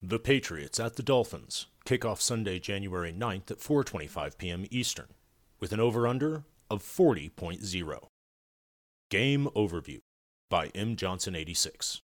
[0.06, 1.68] The Patriots at the Dolphins.
[1.86, 4.66] Kickoff Sunday, January 9th at 4:25 p.m.
[4.70, 5.14] Eastern,
[5.62, 8.08] with an over/under of 40.0.
[9.10, 10.02] Game overview
[10.50, 12.02] by M Johnson 86.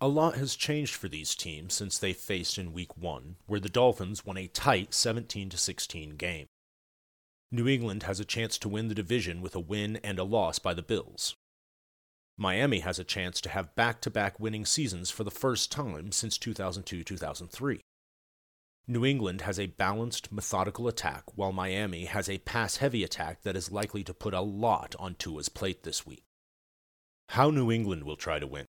[0.00, 3.68] A lot has changed for these teams since they faced in week 1, where the
[3.68, 6.46] Dolphins won a tight 17 16 game.
[7.52, 10.58] New England has a chance to win the division with a win and a loss
[10.58, 11.36] by the Bills.
[12.38, 16.12] Miami has a chance to have back to back winning seasons for the first time
[16.12, 17.80] since 2002 2003.
[18.88, 23.56] New England has a balanced, methodical attack, while Miami has a pass heavy attack that
[23.56, 26.22] is likely to put a lot on Tua's plate this week.
[27.30, 28.66] How New England will try to win.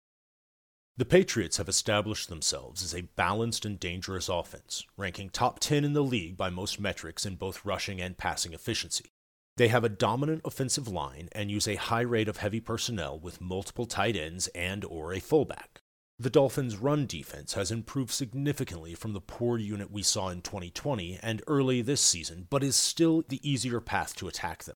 [0.98, 5.94] The Patriots have established themselves as a balanced and dangerous offense, ranking top 10 in
[5.94, 9.13] the league by most metrics in both rushing and passing efficiency.
[9.58, 13.42] They have a dominant offensive line and use a high rate of heavy personnel with
[13.42, 15.80] multiple tight ends and or a fullback.
[16.18, 21.20] The Dolphins' run defense has improved significantly from the poor unit we saw in 2020
[21.22, 24.76] and early this season, but is still the easier path to attack them.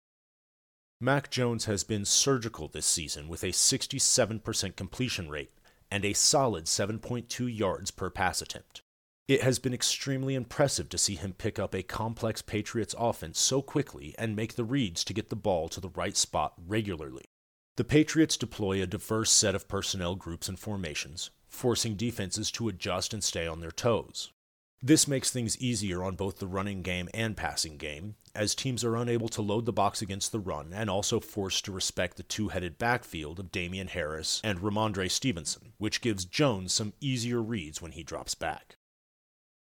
[0.99, 5.51] Mac Jones has been surgical this season with a 67% completion rate
[5.89, 8.81] and a solid 7.2 yards per pass attempt.
[9.27, 13.61] It has been extremely impressive to see him pick up a complex Patriots offense so
[13.61, 17.25] quickly and make the reads to get the ball to the right spot regularly.
[17.75, 23.13] The Patriots deploy a diverse set of personnel groups and formations, forcing defenses to adjust
[23.13, 24.31] and stay on their toes.
[24.81, 28.95] This makes things easier on both the running game and passing game, as teams are
[28.95, 32.47] unable to load the box against the run and also forced to respect the two
[32.47, 37.91] headed backfield of Damien Harris and Rhamondre Stevenson, which gives Jones some easier reads when
[37.91, 38.76] he drops back.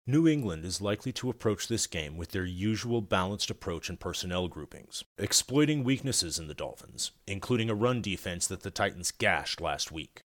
[0.06, 4.48] New England is likely to approach this game with their usual balanced approach and personnel
[4.48, 9.90] groupings, exploiting weaknesses in the Dolphins, including a run defense that the Titans gashed last
[9.90, 10.20] week.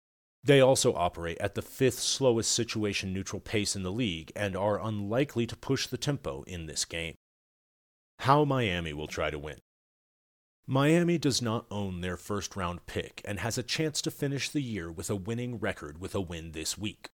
[0.43, 4.83] They also operate at the fifth slowest situation neutral pace in the league and are
[4.83, 7.13] unlikely to push the tempo in this game.
[8.19, 9.59] How Miami will try to win.
[10.65, 14.61] Miami does not own their first round pick and has a chance to finish the
[14.61, 17.09] year with a winning record with a win this week.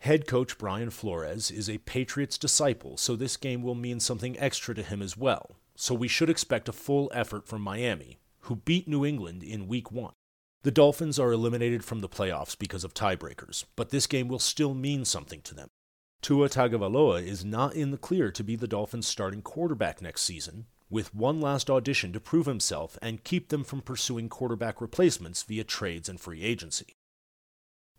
[0.00, 4.74] Head coach Brian Flores is a Patriots disciple, so this game will mean something extra
[4.74, 5.56] to him as well.
[5.74, 9.90] So we should expect a full effort from Miami, who beat New England in week
[9.90, 10.12] one.
[10.62, 14.72] The Dolphins are eliminated from the playoffs because of tiebreakers, but this game will still
[14.72, 15.68] mean something to them.
[16.20, 20.66] Tua Tagovailoa is not in the clear to be the Dolphins' starting quarterback next season,
[20.90, 25.64] with one last audition to prove himself and keep them from pursuing quarterback replacements via
[25.64, 26.96] trades and free agency.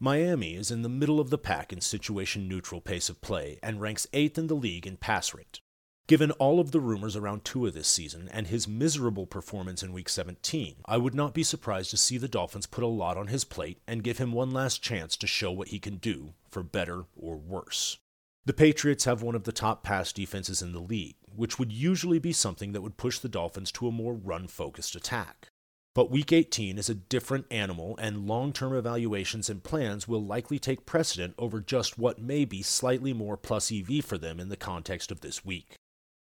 [0.02, 3.82] Miami is in the middle of the pack in situation neutral pace of play and
[3.82, 5.60] ranks 8th in the league in pass rate.
[6.08, 10.08] Given all of the rumors around Tua this season and his miserable performance in Week
[10.08, 13.44] 17, I would not be surprised to see the Dolphins put a lot on his
[13.44, 17.04] plate and give him one last chance to show what he can do, for better
[17.18, 17.98] or worse.
[18.46, 22.20] The Patriots have one of the top pass defenses in the league, which would usually
[22.20, 25.50] be something that would push the Dolphins to a more run focused attack.
[25.96, 30.60] But week 18 is a different animal, and long term evaluations and plans will likely
[30.60, 34.56] take precedent over just what may be slightly more plus EV for them in the
[34.56, 35.76] context of this week.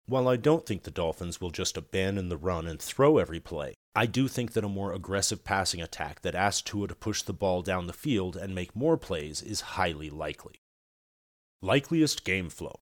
[0.07, 3.75] While I don't think the Dolphins will just abandon the run and throw every play,
[3.95, 7.33] I do think that a more aggressive passing attack that asks Tua to push the
[7.33, 10.55] ball down the field and make more plays is highly likely.
[11.61, 12.79] Likeliest game flow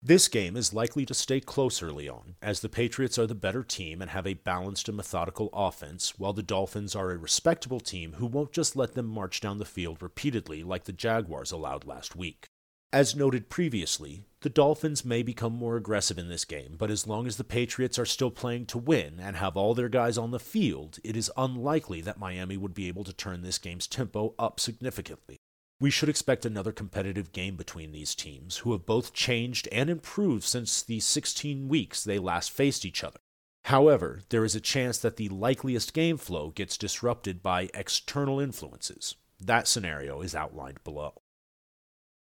[0.00, 3.64] This game is likely to stay close early on, as the Patriots are the better
[3.64, 8.12] team and have a balanced and methodical offense, while the Dolphins are a respectable team
[8.12, 12.14] who won't just let them march down the field repeatedly like the Jaguars allowed last
[12.14, 12.46] week.
[12.92, 17.26] As noted previously, the Dolphins may become more aggressive in this game, but as long
[17.26, 20.38] as the Patriots are still playing to win and have all their guys on the
[20.38, 24.60] field, it is unlikely that Miami would be able to turn this game's tempo up
[24.60, 25.38] significantly.
[25.80, 30.44] We should expect another competitive game between these teams, who have both changed and improved
[30.44, 33.20] since the 16 weeks they last faced each other.
[33.66, 39.14] However, there is a chance that the likeliest game flow gets disrupted by external influences.
[39.38, 41.22] That scenario is outlined below.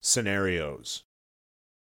[0.01, 1.03] Scenarios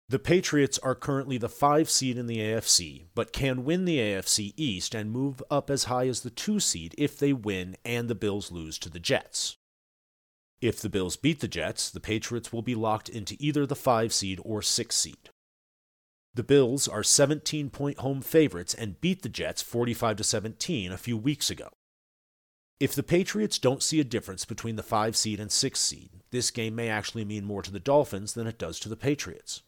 [0.07, 4.53] The Patriots are currently the 5 seed in the AFC, but can win the AFC
[4.55, 8.15] East and move up as high as the 2 seed if they win and the
[8.15, 9.57] Bills lose to the Jets.
[10.61, 14.11] If the Bills beat the Jets, the Patriots will be locked into either the 5
[14.11, 15.29] seed or 6 seed.
[16.33, 20.97] The Bills are 17 point home favorites and beat the Jets 45 to 17 a
[20.97, 21.69] few weeks ago.
[22.79, 26.51] If the Patriots don't see a difference between the 5 seed and 6 seed, this
[26.51, 29.63] game may actually mean more to the Dolphins than it does to the Patriots.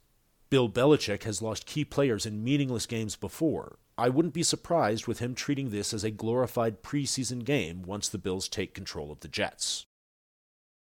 [0.49, 3.79] Bill Belichick has lost key players in meaningless games before.
[3.97, 8.17] I wouldn't be surprised with him treating this as a glorified preseason game once the
[8.17, 9.85] Bills take control of the Jets.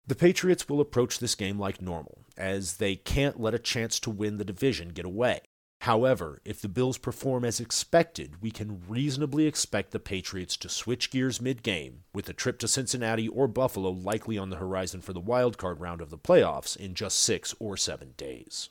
[0.08, 4.10] The Patriots will approach this game like normal, as they can't let a chance to
[4.10, 5.42] win the division get away.
[5.82, 11.12] However, if the Bills perform as expected, we can reasonably expect the Patriots to switch
[11.12, 15.12] gears mid game, with a trip to Cincinnati or Buffalo likely on the horizon for
[15.12, 18.70] the wildcard round of the playoffs in just six or seven days.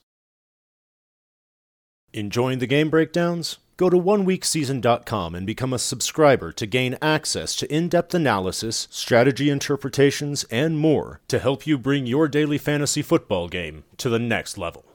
[2.14, 3.58] Enjoying the game breakdowns?
[3.76, 9.50] Go to oneweekseason.com and become a subscriber to gain access to in depth analysis, strategy
[9.50, 14.56] interpretations, and more to help you bring your daily fantasy football game to the next
[14.56, 14.86] level.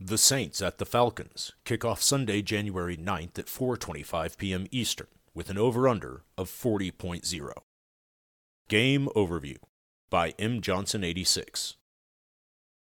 [0.00, 4.66] The Saints at the Falcons kick off Sunday, January 9th at 4:25 p.m.
[4.70, 7.52] Eastern with an over/under of 40.0.
[8.70, 9.58] Game overview
[10.08, 11.76] by M Johnson 86.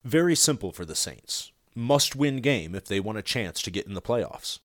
[0.03, 1.51] Very simple for the Saints.
[1.73, 4.59] Must-win game if they want a chance to get in the playoffs.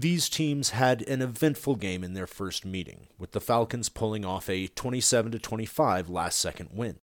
[0.00, 4.48] These teams had an eventful game in their first meeting, with the Falcons pulling off
[4.48, 6.96] a 27 25 last-second win.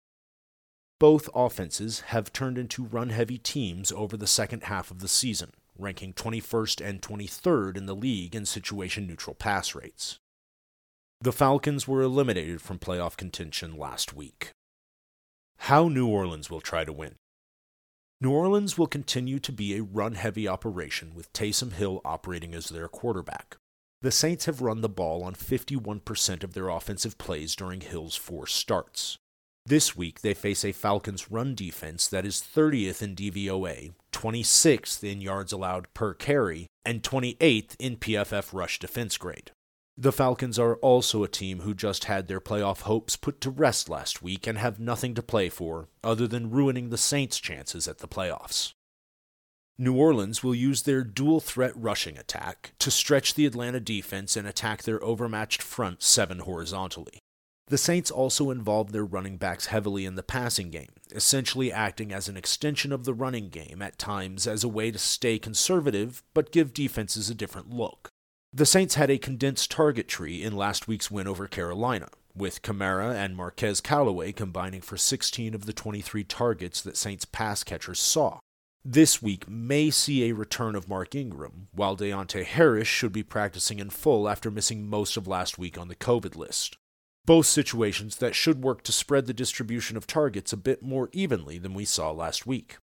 [1.00, 5.52] Both offenses have turned into run heavy teams over the second half of the season,
[5.78, 10.18] ranking 21st and 23rd in the league in situation neutral pass rates.
[11.22, 14.50] The Falcons were eliminated from playoff contention last week.
[15.58, 17.18] How New Orleans will try to win.
[18.20, 22.70] New Orleans will continue to be a run heavy operation with Taysom Hill operating as
[22.70, 23.58] their quarterback.
[24.02, 28.48] The Saints have run the ball on 51% of their offensive plays during Hill's four
[28.48, 29.20] starts.
[29.68, 35.22] This week, they face a Falcons run defense that is 30th in DVOA, 26th in
[35.22, 39.52] yards allowed per carry, and 28th in PFF rush defense grade.
[40.00, 43.90] The Falcons are also a team who just had their playoff hopes put to rest
[43.90, 47.98] last week and have nothing to play for other than ruining the Saints' chances at
[47.98, 48.74] the playoffs.
[49.80, 54.48] New Orleans will use their dual threat rushing attack to stretch the Atlanta defense and
[54.48, 57.20] attack their overmatched front seven horizontally.
[57.66, 62.30] The Saints also involved their running backs heavily in the passing game, essentially acting as
[62.30, 66.52] an extension of the running game at times as a way to stay conservative but
[66.52, 68.12] give defenses a different look.
[68.54, 73.14] The Saints had a condensed target tree in last week's win over Carolina, with Kamara
[73.14, 78.40] and Marquez Callaway combining for 16 of the 23 targets that Saints pass catchers saw.
[78.86, 83.80] This week may see a return of Mark Ingram, while Deonte Harris should be practicing
[83.80, 86.78] in full after missing most of last week on the COVID list
[87.28, 91.60] both situations that should work to spread the distribution of targets a bit more evenly
[91.60, 92.78] than we saw last week.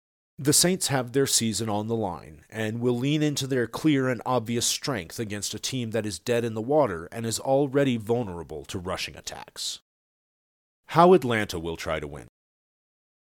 [0.42, 4.24] The Saints have their season on the line and will lean into their clear and
[4.26, 8.66] obvious strength against a team that is dead in the water and is already vulnerable
[8.66, 9.82] to rushing attacks.
[10.88, 12.26] How Atlanta will try to win.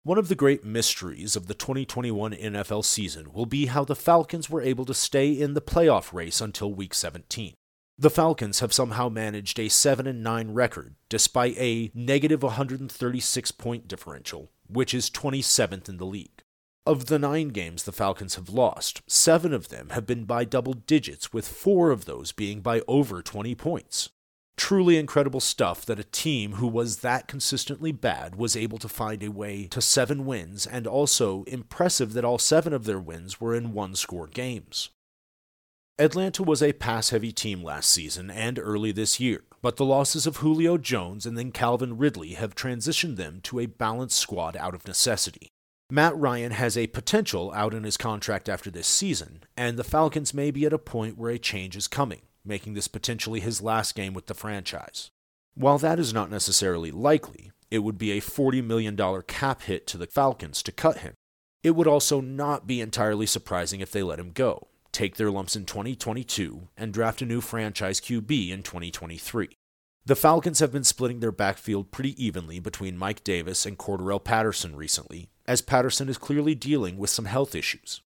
[0.02, 4.50] One of the great mysteries of the 2021 NFL season will be how the Falcons
[4.50, 7.54] were able to stay in the playoff race until week 17.
[7.96, 13.86] The Falcons have somehow managed a 7 and 9 record despite a negative 136 point
[13.86, 16.33] differential, which is 27th in the league.
[16.86, 20.74] Of the 9 games the Falcons have lost, 7 of them have been by double
[20.74, 24.10] digits with 4 of those being by over 20 points.
[24.58, 29.22] Truly incredible stuff that a team who was that consistently bad was able to find
[29.22, 33.54] a way to 7 wins and also impressive that all 7 of their wins were
[33.54, 34.90] in one score games.
[35.98, 40.26] Atlanta was a pass heavy team last season and early this year, but the losses
[40.26, 44.74] of Julio Jones and then Calvin Ridley have transitioned them to a balanced squad out
[44.74, 45.48] of necessity.
[45.94, 50.34] Matt Ryan has a potential out in his contract after this season, and the Falcons
[50.34, 53.94] may be at a point where a change is coming, making this potentially his last
[53.94, 55.12] game with the franchise.
[55.54, 58.96] While that is not necessarily likely, it would be a $40 million
[59.28, 61.14] cap hit to the Falcons to cut him.
[61.62, 65.54] It would also not be entirely surprising if they let him go, take their lumps
[65.54, 69.50] in 2022, and draft a new franchise QB in 2023.
[70.06, 74.74] The Falcons have been splitting their backfield pretty evenly between Mike Davis and Cordarrelle Patterson
[74.74, 78.00] recently, as Patterson is clearly dealing with some health issues.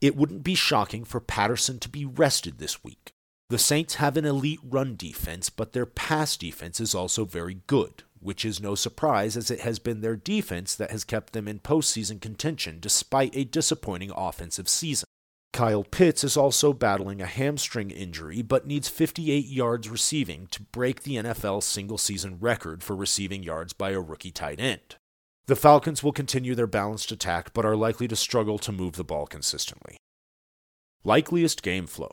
[0.00, 3.12] It wouldn't be shocking for Patterson to be rested this week.
[3.48, 8.02] The Saints have an elite run defense, but their pass defense is also very good,
[8.18, 11.60] which is no surprise as it has been their defense that has kept them in
[11.60, 15.06] postseason contention despite a disappointing offensive season.
[15.52, 21.02] Kyle Pitts is also battling a hamstring injury but needs 58 yards receiving to break
[21.02, 24.96] the NFL single season record for receiving yards by a rookie tight end.
[25.46, 29.04] The Falcons will continue their balanced attack but are likely to struggle to move the
[29.04, 29.96] ball consistently.
[31.04, 32.12] Likeliest game flow.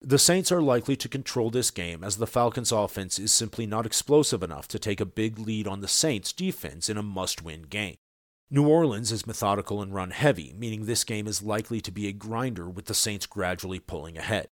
[0.00, 3.86] The Saints are likely to control this game as the Falcons' offense is simply not
[3.86, 7.62] explosive enough to take a big lead on the Saints' defense in a must win
[7.62, 7.96] game.
[8.50, 12.12] New Orleans is methodical and run heavy, meaning this game is likely to be a
[12.12, 14.48] grinder with the Saints gradually pulling ahead.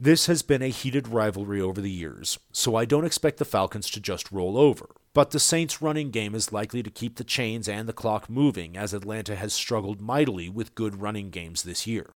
[0.00, 3.90] This has been a heated rivalry over the years, so I don't expect the Falcons
[3.90, 7.68] to just roll over, but the Saints' running game is likely to keep the chains
[7.68, 12.12] and the clock moving as Atlanta has struggled mightily with good running games this year.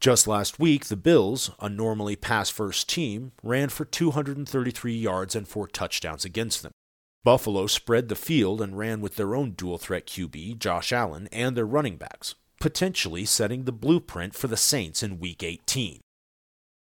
[0.00, 5.48] Just last week, the Bills, a normally pass first team, ran for 233 yards and
[5.48, 6.72] four touchdowns against them.
[7.24, 11.56] Buffalo spread the field and ran with their own dual threat QB, Josh Allen, and
[11.56, 16.00] their running backs, potentially setting the blueprint for the Saints in Week 18.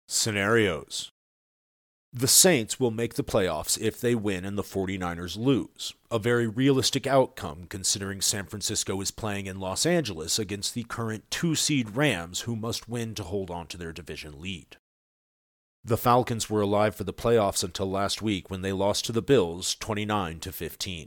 [0.06, 1.10] Scenarios
[2.12, 6.48] The Saints will make the playoffs if they win and the 49ers lose, a very
[6.48, 11.94] realistic outcome considering San Francisco is playing in Los Angeles against the current two seed
[11.94, 14.76] Rams, who must win to hold on to their division lead.
[15.84, 19.22] The Falcons were alive for the playoffs until last week when they lost to the
[19.22, 21.06] Bills 29 to 15.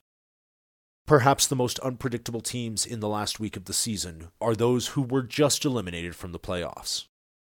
[1.06, 5.02] Perhaps the most unpredictable teams in the last week of the season are those who
[5.02, 7.08] were just eliminated from the playoffs.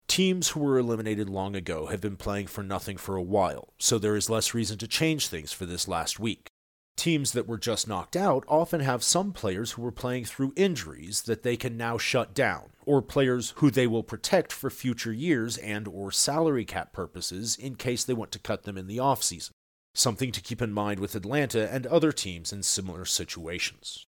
[0.09, 3.98] Teams who were eliminated long ago have been playing for nothing for a while, so
[3.98, 6.48] there is less reason to change things for this last week.
[6.96, 11.22] Teams that were just knocked out often have some players who were playing through injuries
[11.22, 15.59] that they can now shut down, or players who they will protect for future years
[15.59, 19.50] and or salary cap purposes in case they want to cut them in the offseason.
[19.94, 24.06] Something to keep in mind with Atlanta and other teams in similar situations.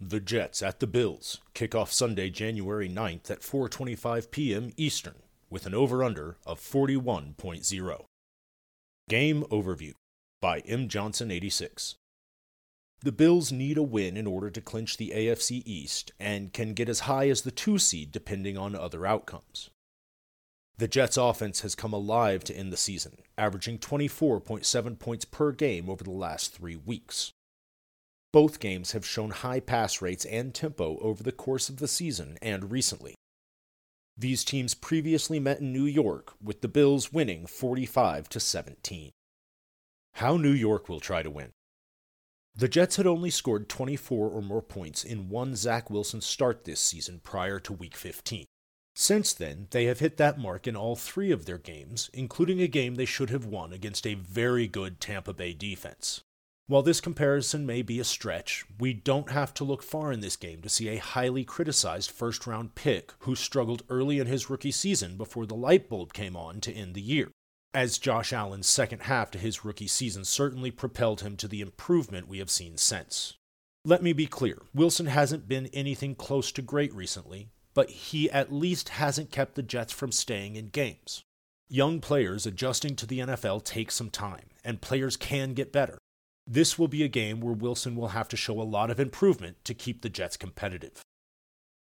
[0.00, 4.72] The Jets at the Bills kick off Sunday, January 9th at 4:25 p.m.
[4.76, 8.04] Eastern with an over/under of 41.0.
[9.08, 9.94] Game overview
[10.42, 10.88] by M.
[10.88, 11.94] Johnson 86.
[13.00, 16.90] The Bills need a win in order to clinch the AFC East and can get
[16.90, 19.70] as high as the 2 seed depending on other outcomes.
[20.76, 25.88] The Jets' offense has come alive to end the season, averaging 24.7 points per game
[25.88, 27.32] over the last three weeks.
[28.36, 32.36] Both games have shown high pass rates and tempo over the course of the season
[32.42, 33.14] and recently.
[34.14, 39.10] These teams previously met in New York, with the Bills winning 45 to 17.
[40.16, 41.52] How New York will try to win.
[42.54, 46.80] The Jets had only scored 24 or more points in one Zach Wilson start this
[46.80, 48.44] season prior to Week 15.
[48.94, 52.68] Since then, they have hit that mark in all three of their games, including a
[52.68, 56.20] game they should have won against a very good Tampa Bay defense.
[56.68, 60.36] While this comparison may be a stretch, we don't have to look far in this
[60.36, 64.72] game to see a highly criticized first round pick who struggled early in his rookie
[64.72, 67.30] season before the light bulb came on to end the year
[67.76, 72.26] as Josh Allen's second half to his rookie season certainly propelled him to the improvement
[72.26, 73.34] we have seen since.
[73.84, 78.50] Let me be clear Wilson hasn't been anything close to great recently, but he at
[78.50, 81.22] least hasn't kept the Jets from staying in games.
[81.68, 85.98] Young players adjusting to the NFL take some time, and players can get better.
[86.46, 89.64] This will be a game where Wilson will have to show a lot of improvement
[89.64, 91.02] to keep the Jets competitive.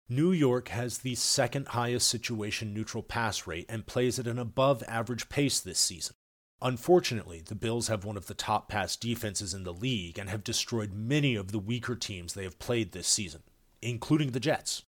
[0.09, 4.82] New York has the second highest situation neutral pass rate and plays at an above
[4.88, 6.14] average pace this season.
[6.62, 10.42] Unfortunately, the Bills have one of the top pass defenses in the league and have
[10.42, 13.42] destroyed many of the weaker teams they have played this season,
[13.82, 14.82] including the Jets.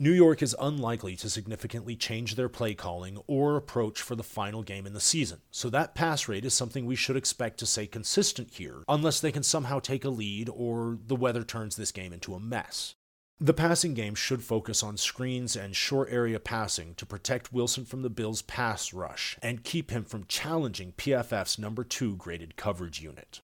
[0.00, 4.64] New York is unlikely to significantly change their play calling or approach for the final
[4.64, 7.86] game in the season, so that pass rate is something we should expect to stay
[7.86, 12.12] consistent here, unless they can somehow take a lead or the weather turns this game
[12.12, 12.96] into a mess.
[13.38, 18.02] The passing game should focus on screens and short area passing to protect Wilson from
[18.02, 23.42] the Bills' pass rush and keep him from challenging PFF's number two graded coverage unit.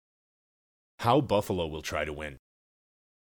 [0.99, 2.39] How Buffalo will try to win.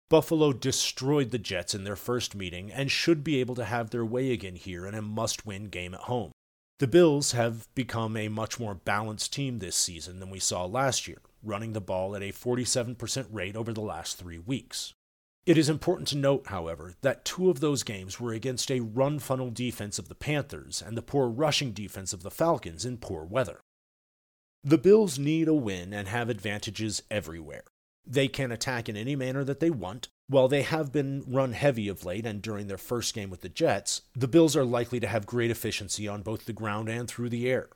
[0.09, 4.05] Buffalo destroyed the Jets in their first meeting and should be able to have their
[4.05, 6.31] way again here in a must win game at home.
[6.79, 11.07] The Bills have become a much more balanced team this season than we saw last
[11.07, 14.93] year, running the ball at a 47% rate over the last three weeks.
[15.45, 19.19] It is important to note, however, that two of those games were against a run
[19.19, 23.25] funnel defense of the Panthers and the poor rushing defense of the Falcons in poor
[23.25, 23.59] weather.
[24.63, 27.63] The Bills need a win and have advantages everywhere.
[28.05, 30.07] They can attack in any manner that they want.
[30.27, 33.49] While they have been run heavy of late and during their first game with the
[33.49, 37.29] Jets, the Bills are likely to have great efficiency on both the ground and through
[37.29, 37.69] the air.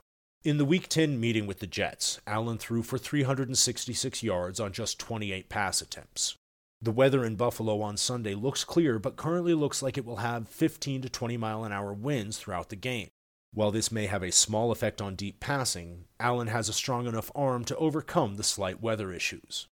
[0.44, 5.00] In the Week 10 meeting with the Jets, Allen threw for 366 yards on just
[5.00, 6.36] 28 pass attempts.
[6.82, 10.50] The weather in Buffalo on Sunday looks clear, but currently looks like it will have
[10.50, 13.08] 15 to 20 mile an hour winds throughout the game.
[13.54, 17.32] While this may have a small effect on deep passing, Allen has a strong enough
[17.34, 19.68] arm to overcome the slight weather issues.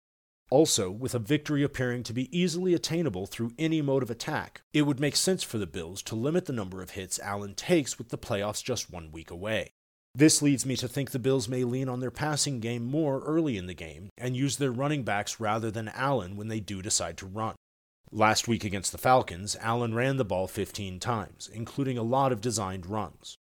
[0.52, 4.82] Also, with a victory appearing to be easily attainable through any mode of attack, it
[4.82, 8.10] would make sense for the Bills to limit the number of hits Allen takes with
[8.10, 9.70] the playoffs just one week away.
[10.14, 13.56] This leads me to think the Bills may lean on their passing game more early
[13.56, 17.16] in the game and use their running backs rather than Allen when they do decide
[17.16, 17.54] to run.
[18.10, 22.42] Last week against the Falcons, Allen ran the ball 15 times, including a lot of
[22.42, 23.36] designed runs.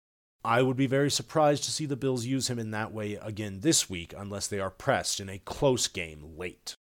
[0.45, 3.61] I would be very surprised to see the Bills use him in that way again
[3.61, 6.75] this week unless they are pressed in a close game late.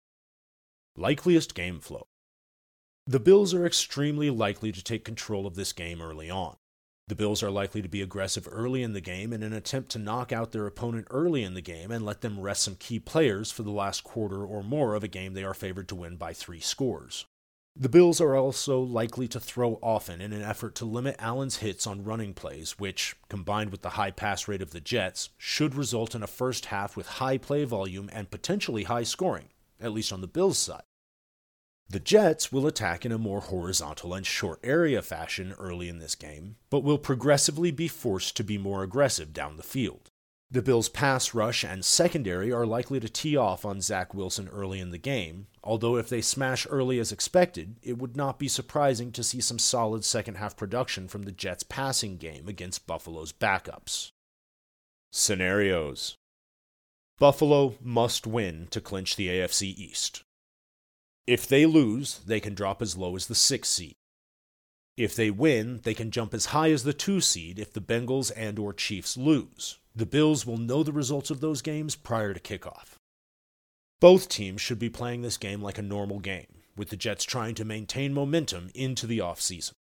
[0.99, 2.09] Likeliest game flow.
[3.07, 6.57] The Bills are extremely likely to take control of this game early on.
[7.07, 10.01] The Bills are likely to be aggressive early in the game in an attempt to
[10.01, 13.53] knock out their opponent early in the game and let them rest some key players
[13.53, 16.33] for the last quarter or more of a game they are favored to win by
[16.33, 17.27] three scores.
[17.77, 21.87] The Bills are also likely to throw often in an effort to limit Allen's hits
[21.87, 26.17] on running plays, which, combined with the high pass rate of the Jets, should result
[26.17, 30.23] in a first half with high play volume and potentially high scoring, at least on
[30.23, 30.83] the Bills' side.
[31.91, 36.14] The Jets will attack in a more horizontal and short area fashion early in this
[36.14, 40.11] game, but will progressively be forced to be more aggressive down the field.
[40.51, 44.80] The Bills' pass rush and secondary are likely to tee off on Zach Wilson early
[44.80, 49.11] in the game, although if they smash early as expected, it would not be surprising
[49.12, 54.11] to see some solid second half production from the Jets' passing game against Buffalo's backups.
[55.11, 56.16] Scenarios
[57.18, 60.22] Buffalo must win to clinch the AFC East.
[61.29, 63.97] If they lose, they can drop as low as the 6 seed.
[64.97, 68.33] If they win, they can jump as high as the 2 seed if the Bengals
[68.35, 69.79] and or Chiefs lose.
[69.95, 72.95] The Bills will know the results of those games prior to kickoff.
[74.01, 77.55] Both teams should be playing this game like a normal game, with the Jets trying
[77.57, 79.72] to maintain momentum into the offseason.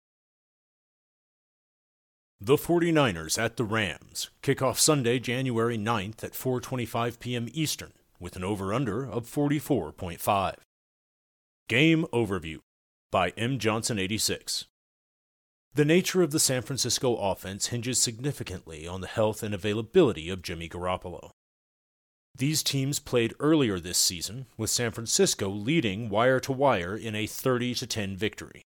[2.42, 7.48] The 49ers at the Rams kick off Sunday, January 9th at 4:25 p.m.
[7.54, 10.56] Eastern with an over/under of 44.5.
[11.68, 12.60] Game Overview
[13.12, 13.58] by M.
[13.58, 14.64] Johnson 86.
[15.74, 20.40] The nature of the San Francisco offense hinges significantly on the health and availability of
[20.40, 21.28] Jimmy Garoppolo.
[22.34, 27.26] These teams played earlier this season, with San Francisco leading wire to wire in a
[27.26, 28.62] 30 10 victory.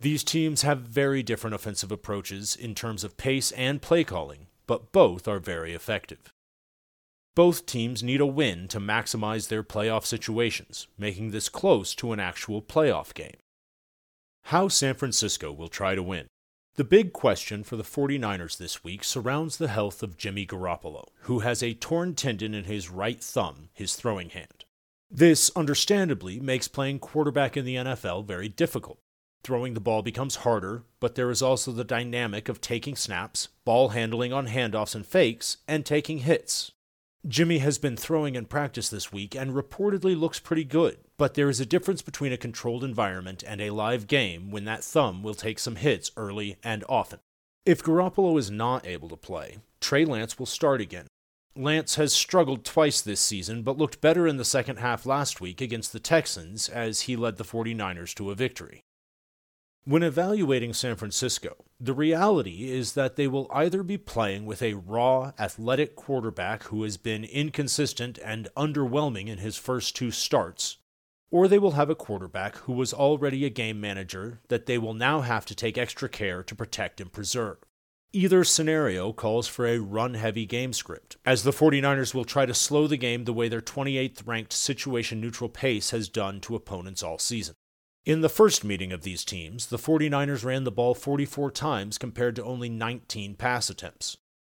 [0.00, 4.90] These teams have very different offensive approaches in terms of pace and play calling, but
[4.90, 6.32] both are very effective.
[7.34, 12.20] Both teams need a win to maximize their playoff situations, making this close to an
[12.20, 13.36] actual playoff game.
[14.46, 16.26] How San Francisco will try to win.
[16.74, 21.40] The big question for the 49ers this week surrounds the health of Jimmy Garoppolo, who
[21.40, 24.64] has a torn tendon in his right thumb, his throwing hand.
[25.10, 28.98] This, understandably, makes playing quarterback in the NFL very difficult.
[29.44, 33.90] Throwing the ball becomes harder, but there is also the dynamic of taking snaps, ball
[33.90, 36.72] handling on handoffs and fakes, and taking hits.
[37.28, 41.48] Jimmy has been throwing in practice this week and reportedly looks pretty good, but there
[41.48, 45.34] is a difference between a controlled environment and a live game when that thumb will
[45.34, 47.20] take some hits early and often.
[47.64, 51.06] If Garoppolo is not able to play, Trey Lance will start again.
[51.54, 55.60] Lance has struggled twice this season, but looked better in the second half last week
[55.60, 58.82] against the Texans as he led the 49ers to a victory.
[59.84, 64.74] When evaluating San Francisco, the reality is that they will either be playing with a
[64.74, 70.76] raw, athletic quarterback who has been inconsistent and underwhelming in his first two starts,
[71.32, 74.94] or they will have a quarterback who was already a game manager that they will
[74.94, 77.56] now have to take extra care to protect and preserve.
[78.12, 82.54] Either scenario calls for a run heavy game script, as the 49ers will try to
[82.54, 87.02] slow the game the way their 28th ranked situation neutral pace has done to opponents
[87.02, 87.56] all season.
[88.04, 92.34] In the first meeting of these teams, the 49ers ran the ball 44 times compared
[92.34, 94.16] to only 19 pass attempts.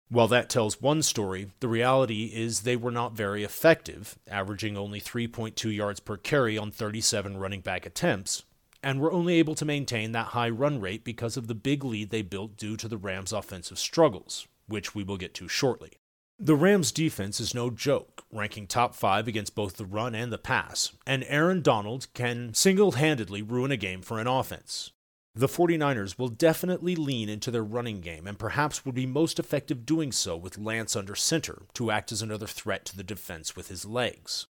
[0.08, 4.98] While that tells one story, the reality is they were not very effective, averaging only
[4.98, 8.44] 3.2 yards per carry on 37 running back attempts,
[8.82, 12.08] and were only able to maintain that high run rate because of the big lead
[12.08, 15.98] they built due to the Rams' offensive struggles, which we will get to shortly.
[16.38, 20.38] The Rams' defense is no joke, ranking top five against both the run and the
[20.38, 24.90] pass, and Aaron Donald can single handedly ruin a game for an offense.
[25.36, 29.86] The 49ers will definitely lean into their running game and perhaps would be most effective
[29.86, 33.68] doing so with Lance under center to act as another threat to the defense with
[33.68, 34.46] his legs.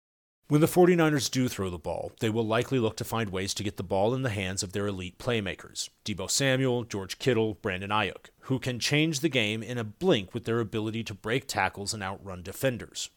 [0.53, 3.63] When the 49ers do throw the ball, they will likely look to find ways to
[3.63, 7.89] get the ball in the hands of their elite playmakers Deebo Samuel, George Kittle, Brandon
[7.89, 11.95] Aiyuk, who can change the game in a blink with their ability to break tackles
[11.95, 13.09] and outrun defenders.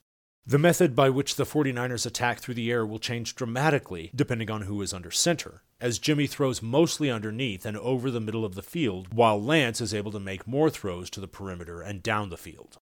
[0.46, 4.62] The method by which the 49ers attack through the air will change dramatically depending on
[4.62, 8.64] who is under center, as Jimmy throws mostly underneath and over the middle of the
[8.64, 12.38] field, while Lance is able to make more throws to the perimeter and down the
[12.38, 12.78] field.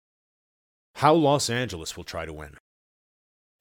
[0.95, 2.56] How Los Angeles will try to win.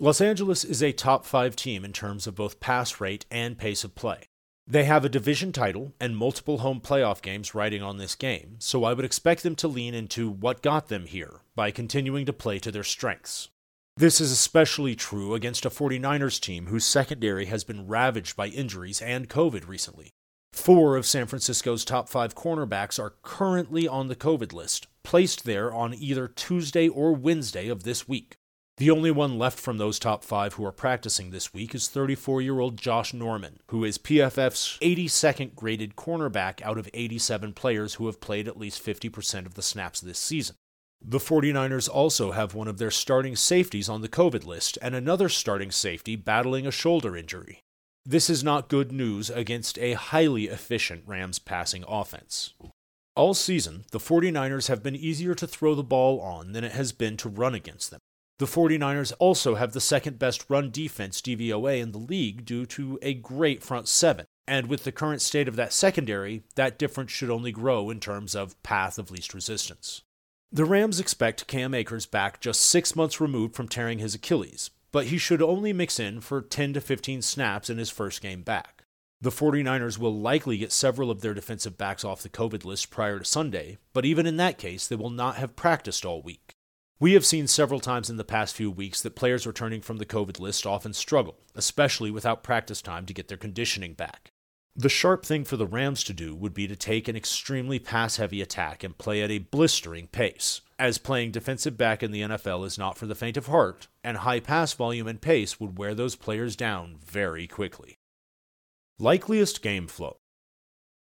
[0.01, 3.83] Los Angeles is a top five team in terms of both pass rate and pace
[3.83, 4.29] of play.
[4.65, 8.85] They have a division title and multiple home playoff games riding on this game, so
[8.85, 12.61] I would expect them to lean into what got them here by continuing to play
[12.61, 13.49] to their strengths.
[13.97, 19.03] This is especially true against a 49ers team whose secondary has been ravaged by injuries
[19.03, 20.13] and COVID recently.
[20.53, 25.73] Four of San Francisco's top five cornerbacks are currently on the COVID list, placed there
[25.73, 28.38] on either Tuesday or Wednesday of this week.
[28.79, 32.41] The only one left from those top five who are practicing this week is 34
[32.43, 38.07] year old Josh Norman, who is PFF's 82nd graded cornerback out of 87 players who
[38.07, 40.55] have played at least 50% of the snaps this season.
[41.05, 45.29] The 49ers also have one of their starting safeties on the COVID list and another
[45.29, 47.59] starting safety battling a shoulder injury.
[48.07, 52.55] This is not good news against a highly efficient Rams passing offense.
[53.17, 56.93] All season, the 49ers have been easier to throw the ball on than it has
[56.93, 57.99] been to run against them.
[58.39, 62.97] The 49ers also have the second best run defense DVOA in the league due to
[63.03, 64.27] a great front seven.
[64.47, 68.37] And with the current state of that secondary, that difference should only grow in terms
[68.37, 70.03] of path of least resistance.
[70.53, 75.07] The Rams expect Cam Akers back just six months removed from tearing his Achilles, but
[75.07, 78.85] he should only mix in for 10 to 15 snaps in his first game back.
[79.21, 83.19] The 49ers will likely get several of their defensive backs off the COVID list prior
[83.19, 86.55] to Sunday, but even in that case, they will not have practiced all week.
[87.01, 90.07] We have seen several times in the past few weeks that players returning from the
[90.07, 94.33] COVID list often struggle, especially without practice time to get their conditioning back.
[94.75, 98.17] The sharp thing for the Rams to do would be to take an extremely pass
[98.17, 102.67] heavy attack and play at a blistering pace, as playing defensive back in the NFL
[102.67, 105.95] is not for the faint of heart, and high pass volume and pace would wear
[105.95, 107.97] those players down very quickly.
[108.99, 110.17] Likeliest game flow.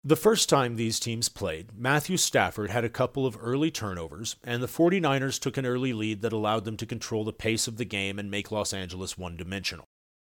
[0.04, 4.60] The first time these teams played, Matthew Stafford had a couple of early turnovers, and
[4.60, 7.84] the 49ers took an early lead that allowed them to control the pace of the
[7.84, 9.84] game and make Los Angeles one dimensional.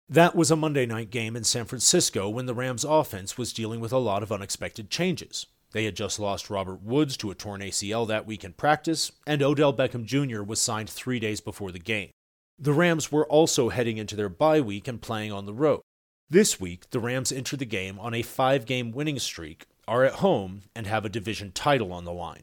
[0.08, 3.82] That was a Monday night game in San Francisco when the Rams' offense was dealing
[3.82, 5.46] with a lot of unexpected changes.
[5.74, 9.44] They had just lost Robert Woods to a torn ACL that week in practice, and
[9.44, 10.42] Odell Beckham Jr.
[10.42, 12.12] was signed three days before the game.
[12.58, 15.82] The Rams were also heading into their bye week and playing on the road.
[16.30, 20.16] This week, the Rams enter the game on a five game winning streak, are at
[20.16, 22.42] home, and have a division title on the line.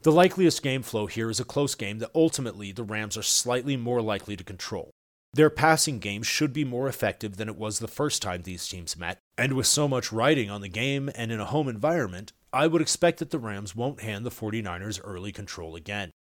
[0.00, 3.76] The likeliest game flow here is a close game that ultimately the Rams are slightly
[3.76, 4.92] more likely to control.
[5.34, 8.96] Their passing game should be more effective than it was the first time these teams
[8.96, 12.66] met, and with so much riding on the game and in a home environment, I
[12.66, 16.12] would expect that the Rams won't hand the 49ers early control again.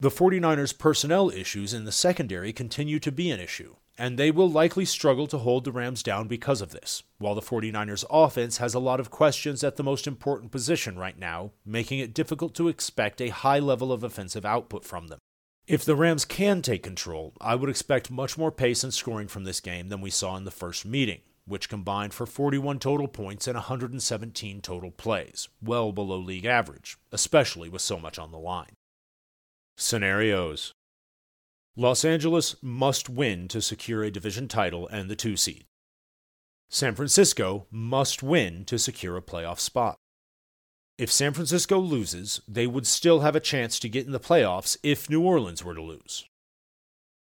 [0.00, 4.48] The 49ers' personnel issues in the secondary continue to be an issue, and they will
[4.48, 8.72] likely struggle to hold the Rams down because of this, while the 49ers' offense has
[8.72, 12.68] a lot of questions at the most important position right now, making it difficult to
[12.68, 15.18] expect a high level of offensive output from them.
[15.66, 19.44] If the Rams can take control, I would expect much more pace and scoring from
[19.44, 23.48] this game than we saw in the first meeting, which combined for 41 total points
[23.48, 28.72] and 117 total plays, well below league average, especially with so much on the line.
[29.76, 30.72] Scenarios
[31.80, 35.64] Los Angeles must win to secure a division title and the two seed.
[36.68, 39.96] San Francisco must win to secure a playoff spot.
[40.98, 44.76] If San Francisco loses, they would still have a chance to get in the playoffs
[44.82, 46.24] if New Orleans were to lose.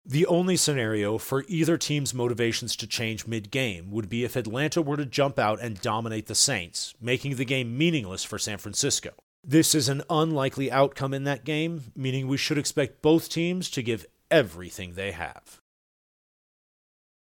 [0.06, 4.80] The only scenario for either team's motivations to change mid game would be if Atlanta
[4.80, 9.14] were to jump out and dominate the Saints, making the game meaningless for San Francisco.
[9.42, 13.82] This is an unlikely outcome in that game, meaning we should expect both teams to
[13.82, 15.60] give everything they have.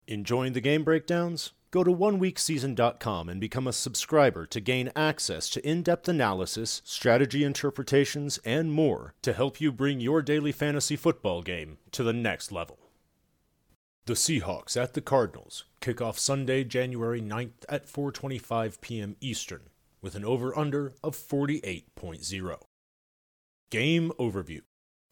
[0.07, 1.51] Enjoying the game breakdowns?
[1.69, 7.43] Go to oneweekseason.com and become a subscriber to gain access to in depth analysis, strategy
[7.43, 12.49] interpretations, and more to help you bring your daily fantasy football game to the next
[12.49, 12.79] level.
[14.05, 19.17] The Seahawks at the Cardinals kick off Sunday, January 9th at 4:25 p.m.
[19.19, 19.69] Eastern
[20.01, 22.57] with an over/under of 48.0.
[23.69, 24.61] Game overview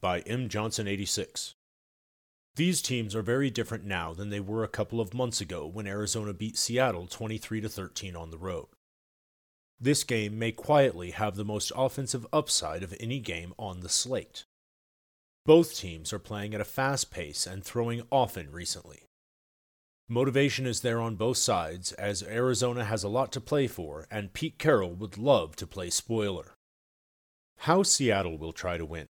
[0.00, 1.54] by M Johnson 86.
[2.60, 5.86] These teams are very different now than they were a couple of months ago when
[5.86, 8.66] Arizona beat Seattle 23 13 on the road.
[9.80, 14.44] This game may quietly have the most offensive upside of any game on the slate.
[15.46, 19.04] Both teams are playing at a fast pace and throwing often recently.
[20.06, 24.34] Motivation is there on both sides as Arizona has a lot to play for and
[24.34, 26.52] Pete Carroll would love to play spoiler.
[27.60, 29.06] How Seattle will try to win.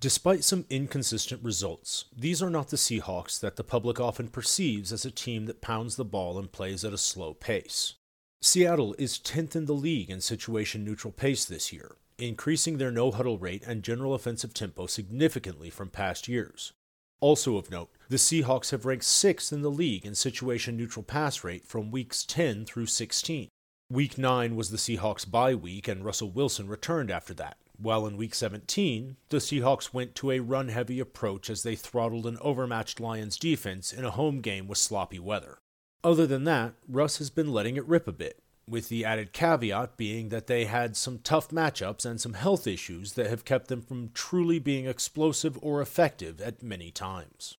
[0.00, 5.04] Despite some inconsistent results, these are not the Seahawks that the public often perceives as
[5.04, 7.96] a team that pounds the ball and plays at a slow pace.
[8.40, 13.10] Seattle is 10th in the league in situation neutral pace this year, increasing their no
[13.10, 16.72] huddle rate and general offensive tempo significantly from past years.
[17.20, 21.44] Also of note, the Seahawks have ranked 6th in the league in situation neutral pass
[21.44, 23.48] rate from weeks 10 through 16.
[23.90, 28.16] Week 9 was the Seahawks' bye week, and Russell Wilson returned after that, while in
[28.16, 33.00] Week 17, the Seahawks went to a run heavy approach as they throttled an overmatched
[33.00, 35.58] Lions defense in a home game with sloppy weather.
[36.04, 39.96] Other than that, Russ has been letting it rip a bit, with the added caveat
[39.96, 43.82] being that they had some tough matchups and some health issues that have kept them
[43.82, 47.56] from truly being explosive or effective at many times.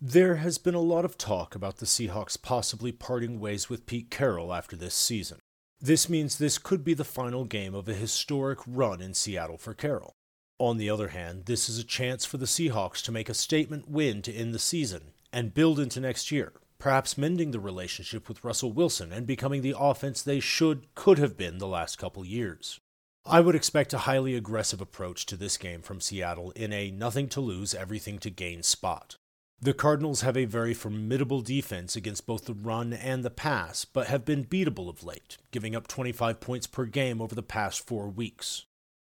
[0.00, 4.10] There has been a lot of talk about the Seahawks possibly parting ways with Pete
[4.10, 5.40] Carroll after this season.
[5.82, 9.72] This means this could be the final game of a historic run in Seattle for
[9.72, 10.12] Carroll.
[10.58, 13.88] On the other hand, this is a chance for the Seahawks to make a statement
[13.88, 18.44] win to end the season and build into next year, perhaps mending the relationship with
[18.44, 22.78] Russell Wilson and becoming the offense they should could have been the last couple years.
[23.24, 27.28] I would expect a highly aggressive approach to this game from Seattle in a nothing
[27.30, 29.16] to lose, everything to gain spot.
[29.62, 34.06] The Cardinals have a very formidable defense against both the run and the pass, but
[34.06, 38.08] have been beatable of late, giving up 25 points per game over the past four
[38.08, 38.64] weeks.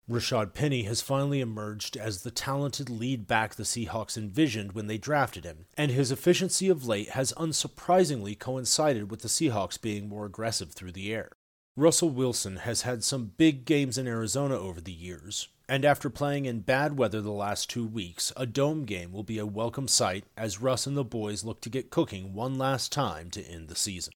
[0.07, 4.99] Rashaad Penny has finally emerged as the talented lead back the Seahawks envisioned when they
[4.99, 10.27] drafted him, and his efficiency of late has unsurprisingly coincided with the Seahawks being more
[10.27, 11.31] aggressive through the air.
[11.75, 16.45] Russell Wilson has had some big games in Arizona over the years, and after playing
[16.45, 20.23] in bad weather the last two weeks, a dome game will be a welcome sight
[20.37, 23.75] as Russ and the boys look to get cooking one last time to end the
[23.75, 24.13] season.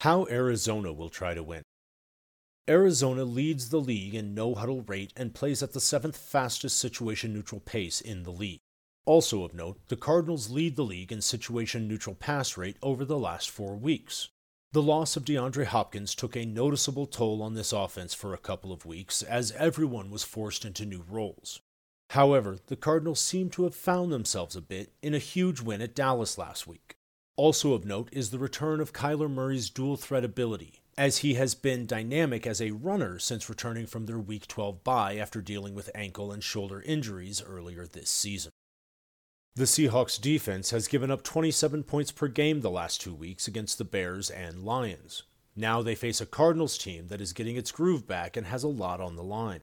[0.00, 1.62] How Arizona will try to win.
[2.68, 7.32] Arizona leads the league in no huddle rate and plays at the seventh fastest situation
[7.32, 8.58] neutral pace in the league.
[9.06, 13.16] Also of note, the Cardinals lead the league in situation neutral pass rate over the
[13.16, 14.30] last four weeks.
[14.72, 18.70] The loss of DeAndre Hopkins took a noticeable toll on this offense for a couple
[18.70, 21.60] of weeks as everyone was forced into new roles.
[22.10, 25.94] However, the Cardinals seem to have found themselves a bit in a huge win at
[25.94, 26.96] Dallas last week.
[27.34, 31.54] Also of note is the return of Kyler Murray's dual threat ability, as he has
[31.54, 35.88] been dynamic as a runner since returning from their Week 12 bye after dealing with
[35.94, 38.52] ankle and shoulder injuries earlier this season.
[39.58, 43.76] The Seahawks defense has given up 27 points per game the last two weeks against
[43.76, 45.24] the Bears and Lions.
[45.56, 48.68] Now they face a Cardinals team that is getting its groove back and has a
[48.68, 49.62] lot on the line.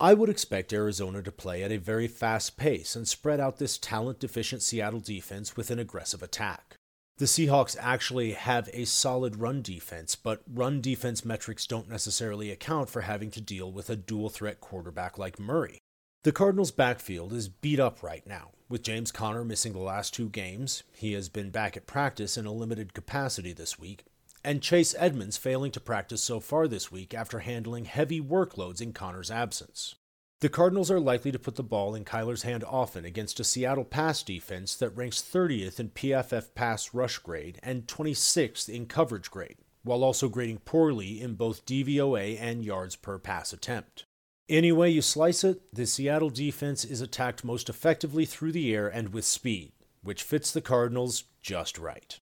[0.00, 3.78] I would expect Arizona to play at a very fast pace and spread out this
[3.78, 6.74] talent deficient Seattle defense with an aggressive attack.
[7.18, 12.90] The Seahawks actually have a solid run defense, but run defense metrics don't necessarily account
[12.90, 15.78] for having to deal with a dual threat quarterback like Murray.
[16.24, 20.28] The Cardinals' backfield is beat up right now, with James Conner missing the last two
[20.28, 24.04] games, he has been back at practice in a limited capacity this week,
[24.42, 28.92] and Chase Edmonds failing to practice so far this week after handling heavy workloads in
[28.92, 29.94] Conner's absence.
[30.40, 33.84] The Cardinals are likely to put the ball in Kyler's hand often against a Seattle
[33.84, 39.58] pass defense that ranks 30th in PFF pass rush grade and 26th in coverage grade,
[39.82, 44.05] while also grading poorly in both DVOA and yards per pass attempt.
[44.48, 48.86] Any way you slice it, the Seattle defense is attacked most effectively through the air
[48.86, 49.72] and with speed,
[50.04, 52.16] which fits the Cardinals just right.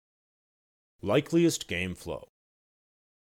[1.02, 2.28] Likeliest game flow.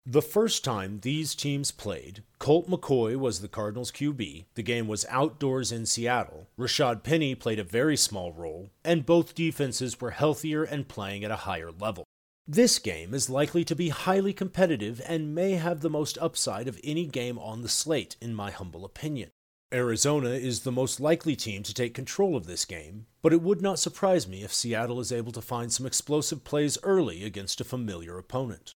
[0.04, 5.06] The first time these teams played, Colt McCoy was the Cardinals QB, the game was
[5.10, 10.64] outdoors in Seattle, Rashaad Penny played a very small role, and both defenses were healthier
[10.64, 12.06] and playing at a higher level.
[12.50, 16.80] This game is likely to be highly competitive and may have the most upside of
[16.82, 19.32] any game on the slate, in my humble opinion.
[19.74, 23.62] Arizona is the most likely team to take control of this game, but it would
[23.62, 27.66] not surprise me if Seattle is able to find some explosive plays early against a
[27.66, 28.72] familiar opponent.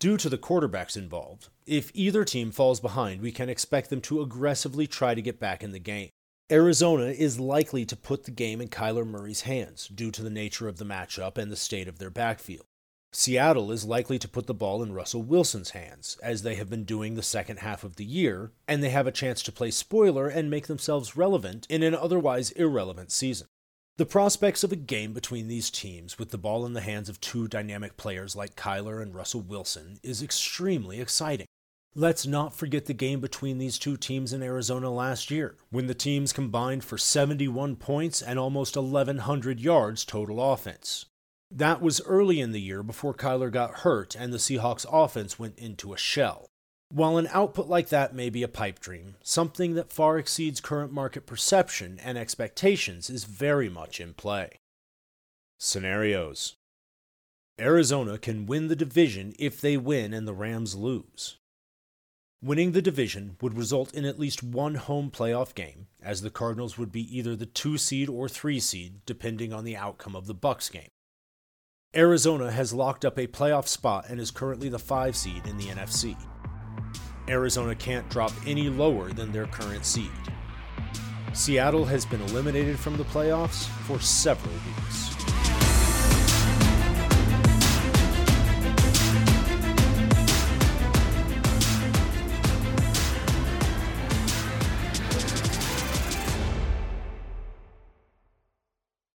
[0.00, 4.22] Due to the quarterbacks involved, if either team falls behind, we can expect them to
[4.22, 6.08] aggressively try to get back in the game.
[6.52, 10.68] Arizona is likely to put the game in Kyler Murray's hands due to the nature
[10.68, 12.66] of the matchup and the state of their backfield.
[13.10, 16.84] Seattle is likely to put the ball in Russell Wilson's hands, as they have been
[16.84, 20.28] doing the second half of the year, and they have a chance to play spoiler
[20.28, 23.46] and make themselves relevant in an otherwise irrelevant season.
[23.96, 27.18] The prospects of a game between these teams with the ball in the hands of
[27.18, 31.46] two dynamic players like Kyler and Russell Wilson is extremely exciting.
[31.94, 35.94] Let's not forget the game between these two teams in Arizona last year, when the
[35.94, 41.04] teams combined for 71 points and almost 1,100 yards total offense.
[41.50, 45.58] That was early in the year before Kyler got hurt and the Seahawks offense went
[45.58, 46.46] into a shell.
[46.88, 50.92] While an output like that may be a pipe dream, something that far exceeds current
[50.92, 54.56] market perception and expectations is very much in play.
[55.58, 56.54] Scenarios
[57.60, 61.36] Arizona can win the division if they win and the Rams lose.
[62.44, 66.76] Winning the division would result in at least one home playoff game, as the Cardinals
[66.76, 70.34] would be either the 2 seed or 3 seed depending on the outcome of the
[70.34, 70.88] Bucs game.
[71.94, 75.66] Arizona has locked up a playoff spot and is currently the 5 seed in the
[75.66, 76.16] NFC.
[77.28, 80.10] Arizona can't drop any lower than their current seed.
[81.34, 85.51] Seattle has been eliminated from the playoffs for several weeks.